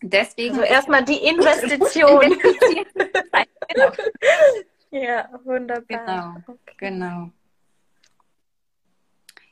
[0.00, 0.54] Deswegen.
[0.54, 2.20] Also erstmal die Investition.
[3.68, 3.92] genau.
[4.92, 5.84] Ja, wunderbar.
[6.44, 6.54] Genau.
[6.54, 6.74] Okay.
[6.76, 7.30] Genau.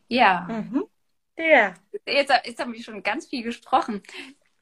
[0.06, 0.46] Ja.
[0.48, 0.84] Mhm.
[1.36, 1.74] Ja.
[2.06, 4.02] Jetzt, jetzt haben wir schon ganz viel gesprochen.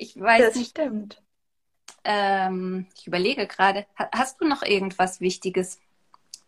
[0.02, 0.70] Ich weiß das nicht.
[0.70, 1.22] stimmt.
[2.02, 5.78] Ähm, ich überlege gerade, hast du noch irgendwas Wichtiges,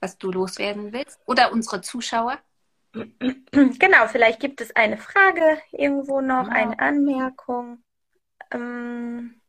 [0.00, 1.20] was du loswerden willst?
[1.26, 2.38] Oder unsere Zuschauer?
[2.92, 6.52] Genau, vielleicht gibt es eine Frage irgendwo noch, ja.
[6.52, 7.82] eine Anmerkung.
[8.50, 9.40] Ähm,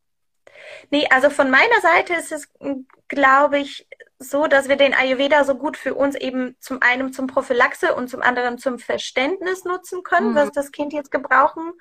[0.91, 2.51] nee, also von meiner Seite ist es,
[3.07, 3.87] glaube ich,
[4.19, 8.09] so, dass wir den Ayurveda so gut für uns eben zum einen zum Prophylaxe und
[8.09, 10.35] zum anderen zum Verständnis nutzen können, mhm.
[10.35, 11.73] was das Kind jetzt gebrauchen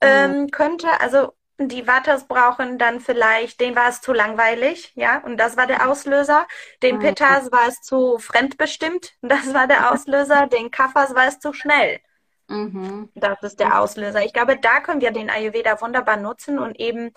[0.00, 0.50] ähm, mhm.
[0.50, 1.00] könnte.
[1.00, 5.66] Also die Vatas brauchen dann vielleicht, den war es zu langweilig, ja, und das war
[5.66, 6.46] der Auslöser.
[6.82, 7.08] Den okay.
[7.08, 10.46] Pittas war es zu fremdbestimmt, das war der Auslöser.
[10.46, 12.00] Den Kaffers war es zu schnell.
[12.48, 13.10] Mhm.
[13.14, 14.24] Das ist der Auslöser.
[14.24, 17.12] Ich glaube, da können wir den Ayurveda wunderbar nutzen und eben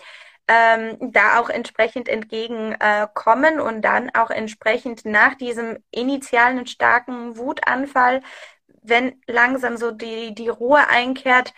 [0.47, 8.21] ähm, da auch entsprechend entgegenkommen äh, und dann auch entsprechend nach diesem initialen starken Wutanfall,
[8.81, 11.53] wenn langsam so die, die Ruhe einkehrt,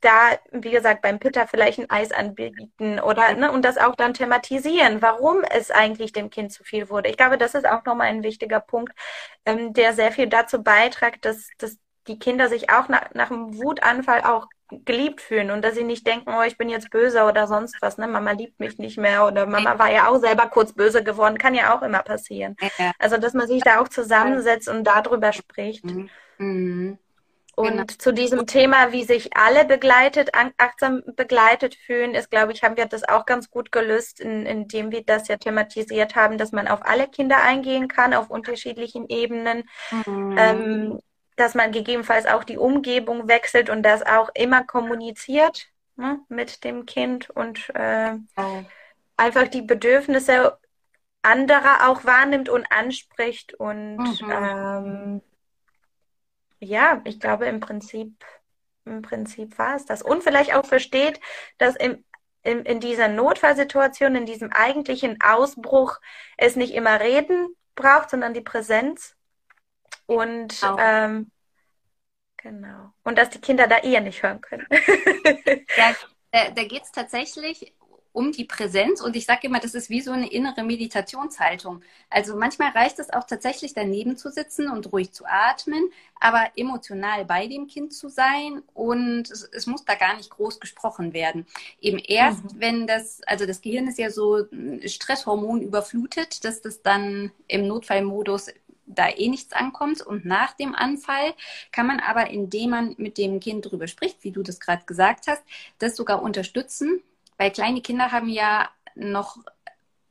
[0.00, 4.14] da, wie gesagt, beim Pitter vielleicht ein Eis anbieten oder, ne, und das auch dann
[4.14, 7.08] thematisieren, warum es eigentlich dem Kind zu viel wurde.
[7.08, 8.92] Ich glaube, das ist auch nochmal ein wichtiger Punkt,
[9.44, 11.78] ähm, der sehr viel dazu beiträgt, dass, dass
[12.08, 16.06] die Kinder sich auch nach, nach einem Wutanfall auch geliebt fühlen und dass sie nicht
[16.06, 18.08] denken, oh, ich bin jetzt böse oder sonst was, ne?
[18.08, 21.54] Mama liebt mich nicht mehr oder Mama war ja auch selber kurz böse geworden, kann
[21.54, 22.56] ja auch immer passieren.
[22.98, 25.84] Also, dass man sich da auch zusammensetzt und darüber spricht.
[25.84, 26.10] Mhm.
[26.38, 26.98] Mhm.
[27.56, 27.84] Und genau.
[27.86, 32.84] zu diesem Thema, wie sich alle begleitet, achtsam begleitet fühlen, ist, glaube ich, haben wir
[32.84, 36.84] das auch ganz gut gelöst, in, indem wir das ja thematisiert haben, dass man auf
[36.84, 40.36] alle Kinder eingehen kann, auf unterschiedlichen Ebenen, mhm.
[40.38, 41.00] ähm,
[41.36, 46.84] dass man gegebenenfalls auch die Umgebung wechselt und das auch immer kommuniziert ne, mit dem
[46.84, 48.64] Kind und äh, oh.
[49.16, 50.58] einfach die Bedürfnisse
[51.22, 54.30] anderer auch wahrnimmt und anspricht und mhm.
[54.30, 55.22] ähm,
[56.60, 58.24] ja, ich glaube im Prinzip,
[58.84, 60.02] im Prinzip war es das.
[60.02, 61.20] Und vielleicht auch versteht,
[61.58, 62.04] dass im,
[62.42, 66.00] in, in dieser Notfallsituation, in diesem eigentlichen Ausbruch
[66.36, 69.16] es nicht immer Reden braucht, sondern die Präsenz.
[70.06, 71.30] Und ähm,
[72.36, 72.92] genau.
[73.02, 74.66] Und dass die Kinder da eher nicht hören können.
[74.70, 75.94] ja,
[76.30, 77.74] da, da geht es tatsächlich
[78.16, 79.02] um die Präsenz.
[79.02, 81.82] Und ich sage immer, das ist wie so eine innere Meditationshaltung.
[82.08, 87.26] Also manchmal reicht es auch tatsächlich daneben zu sitzen und ruhig zu atmen, aber emotional
[87.26, 91.46] bei dem Kind zu sein und es, es muss da gar nicht groß gesprochen werden.
[91.82, 92.50] Eben erst, mhm.
[92.60, 94.46] wenn das, also das Gehirn ist ja so
[94.86, 98.48] Stresshormon überflutet, dass das dann im Notfallmodus
[98.86, 100.00] da eh nichts ankommt.
[100.00, 101.34] Und nach dem Anfall
[101.70, 105.26] kann man aber, indem man mit dem Kind drüber spricht, wie du das gerade gesagt
[105.26, 105.42] hast,
[105.78, 107.02] das sogar unterstützen,
[107.38, 109.36] weil kleine Kinder haben ja noch,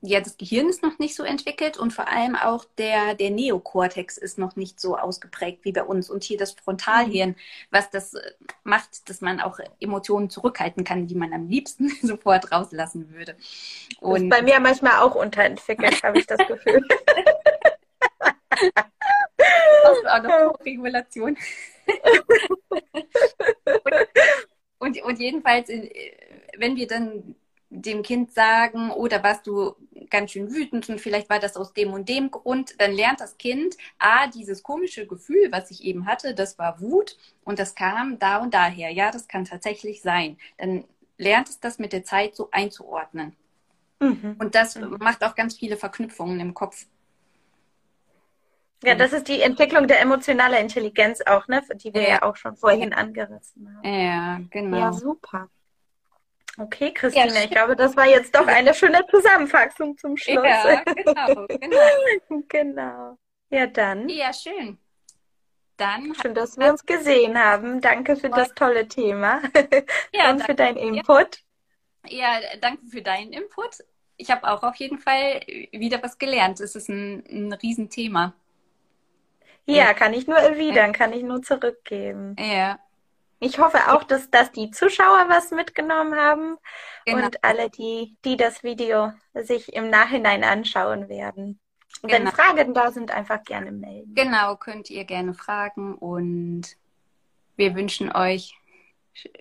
[0.02, 4.18] ja, das Gehirn ist noch nicht so entwickelt und vor allem auch der, der Neokortex
[4.18, 6.10] ist noch nicht so ausgeprägt wie bei uns.
[6.10, 7.36] Und hier das Frontalhirn, mhm.
[7.72, 8.32] was das äh,
[8.64, 13.36] macht, dass man auch Emotionen zurückhalten kann, die man am liebsten sofort rauslassen würde.
[14.00, 16.88] Und das ist bei mir manchmal auch unterentwickelt, habe ich das Gefühl.
[19.38, 21.38] Das war noch Regulation.
[24.80, 26.14] und, und jedenfalls, äh,
[26.58, 27.36] wenn wir dann
[27.70, 29.76] dem Kind sagen, oder warst du
[30.10, 33.38] ganz schön wütend und vielleicht war das aus dem und dem Grund, dann lernt das
[33.38, 38.20] Kind, ah, dieses komische Gefühl, was ich eben hatte, das war Wut und das kam
[38.20, 38.92] da und daher.
[38.92, 40.38] Ja, das kann tatsächlich sein.
[40.58, 40.86] Dann
[41.18, 43.36] lernt es das mit der Zeit so einzuordnen.
[44.00, 44.36] Mhm.
[44.40, 44.98] Und das mhm.
[45.00, 46.86] macht auch ganz viele Verknüpfungen im Kopf.
[48.84, 52.36] Ja, das ist die Entwicklung der emotionalen Intelligenz auch, ne, die wir ja, ja auch
[52.36, 53.88] schon vorhin angerissen haben.
[53.88, 54.78] Ja, genau.
[54.78, 55.50] Ja, super.
[56.58, 60.46] Okay, Christine, ja, ich glaube, das war jetzt doch eine schöne Zusammenfassung zum Schluss.
[60.46, 61.48] Ja, genau,
[62.28, 62.44] genau.
[62.48, 63.18] genau.
[63.50, 64.08] Ja, dann.
[64.08, 64.78] Ja, schön.
[65.78, 67.82] Dann schön, dass wir uns gesehen haben.
[67.82, 69.42] Danke für das tolle Thema
[70.14, 71.40] ja, und für deinen Input.
[72.08, 73.84] Ja, danke für deinen Input.
[74.16, 75.42] Ich habe auch auf jeden Fall
[75.74, 76.62] wieder was gelernt.
[76.62, 78.34] Es ist ein, ein Riesenthema.
[79.66, 82.36] Ja, kann ich nur erwidern, kann ich nur zurückgeben.
[82.40, 82.80] Ja,
[83.40, 86.58] ich hoffe auch, dass, dass die Zuschauer was mitgenommen haben
[87.06, 87.26] genau.
[87.26, 91.60] und alle, die, die das Video sich im Nachhinein anschauen werden.
[92.02, 92.14] Genau.
[92.14, 94.14] Wenn Fragen da sind, einfach gerne melden.
[94.16, 96.64] Genau, könnt ihr gerne fragen und
[97.56, 98.56] wir wünschen euch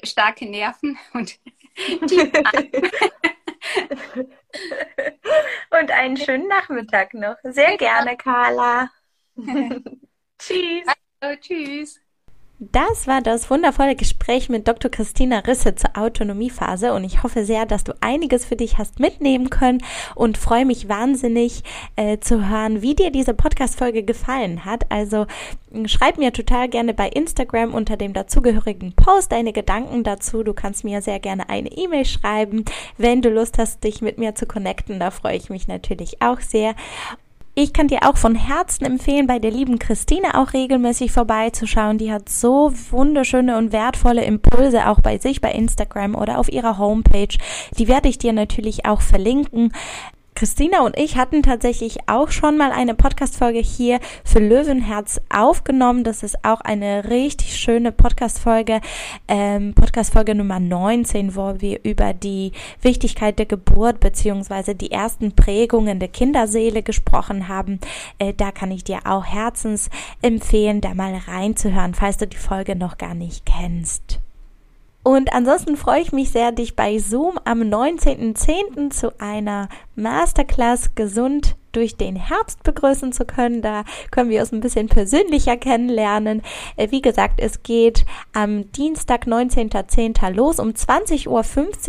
[0.03, 1.39] starke Nerven und
[5.71, 7.37] und einen schönen Nachmittag noch.
[7.43, 8.91] Sehr gerne, Carla.
[10.39, 10.87] tschüss.
[11.21, 12.04] Also, tschüss.
[12.61, 14.89] Das war das wundervolle Gespräch mit Dr.
[14.89, 19.51] Christina Risse zur Autonomiephase und ich hoffe sehr, dass du einiges für dich hast mitnehmen
[19.51, 19.83] können
[20.15, 21.65] und freue mich wahnsinnig
[21.97, 24.91] äh, zu hören, wie dir diese Podcast-Folge gefallen hat.
[24.93, 25.27] Also
[25.87, 30.45] schreib mir total gerne bei Instagram unter dem dazugehörigen Post deine Gedanken dazu.
[30.45, 32.65] Du kannst mir sehr gerne eine E-Mail schreiben,
[32.97, 35.01] wenn du Lust hast, dich mit mir zu connecten.
[35.01, 36.77] Da freue ich mich natürlich auch sehr.
[37.57, 41.99] Ich kann dir auch von Herzen empfehlen, bei der lieben Christine auch regelmäßig vorbeizuschauen.
[41.99, 46.79] Die hat so wunderschöne und wertvolle Impulse auch bei sich bei Instagram oder auf ihrer
[46.79, 47.39] Homepage.
[47.79, 49.73] Die werde ich dir natürlich auch verlinken.
[50.35, 56.03] Christina und ich hatten tatsächlich auch schon mal eine Podcast-Folge hier für Löwenherz aufgenommen.
[56.03, 58.81] Das ist auch eine richtig schöne Podcast-Folge,
[59.29, 62.51] ähm, Podcast-Folge Nummer 19, wo wir über die
[62.83, 67.79] Wichtigkeit der Geburt beziehungsweise die ersten Prägungen der Kinderseele gesprochen haben.
[68.19, 69.89] Äh, da kann ich dir auch herzens
[70.21, 74.24] empfehlen, da mal reinzuhören, falls du die Folge noch gar nicht kennst.
[75.05, 78.89] Und ansonsten freue ich mich sehr, dich bei Zoom am 19.10.
[78.91, 83.61] zu einer Masterclass gesund durch den Herbst begrüßen zu können.
[83.61, 86.41] Da können wir uns ein bisschen persönlicher kennenlernen.
[86.77, 90.31] Äh, wie gesagt, es geht am Dienstag, 19.10.
[90.31, 91.29] los um 20.15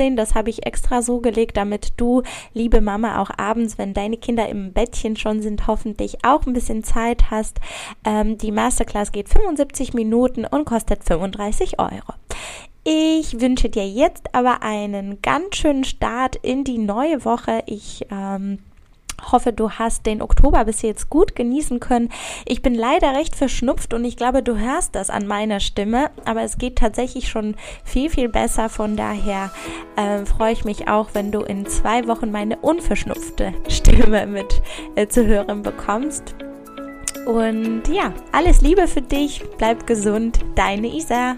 [0.10, 0.16] Uhr.
[0.18, 2.22] Das habe ich extra so gelegt, damit du,
[2.54, 6.84] liebe Mama, auch abends, wenn deine Kinder im Bettchen schon sind, hoffentlich auch ein bisschen
[6.84, 7.62] Zeit hast.
[8.04, 12.14] Ähm, die Masterclass geht 75 Minuten und kostet 35 Euro.
[12.88, 17.64] Ich wünsche dir jetzt aber einen ganz schönen Start in die neue Woche.
[17.66, 18.60] Ich ähm,
[19.32, 22.10] hoffe, du hast den Oktober bis jetzt gut genießen können.
[22.46, 26.44] Ich bin leider recht verschnupft und ich glaube, du hörst das an meiner Stimme, aber
[26.44, 28.70] es geht tatsächlich schon viel, viel besser.
[28.70, 29.50] Von daher
[29.96, 34.62] äh, freue ich mich auch, wenn du in zwei Wochen meine unverschnupfte Stimme mit
[34.94, 36.36] äh, zu hören bekommst.
[37.26, 41.36] Und ja, alles Liebe für dich, bleib gesund, deine Isa.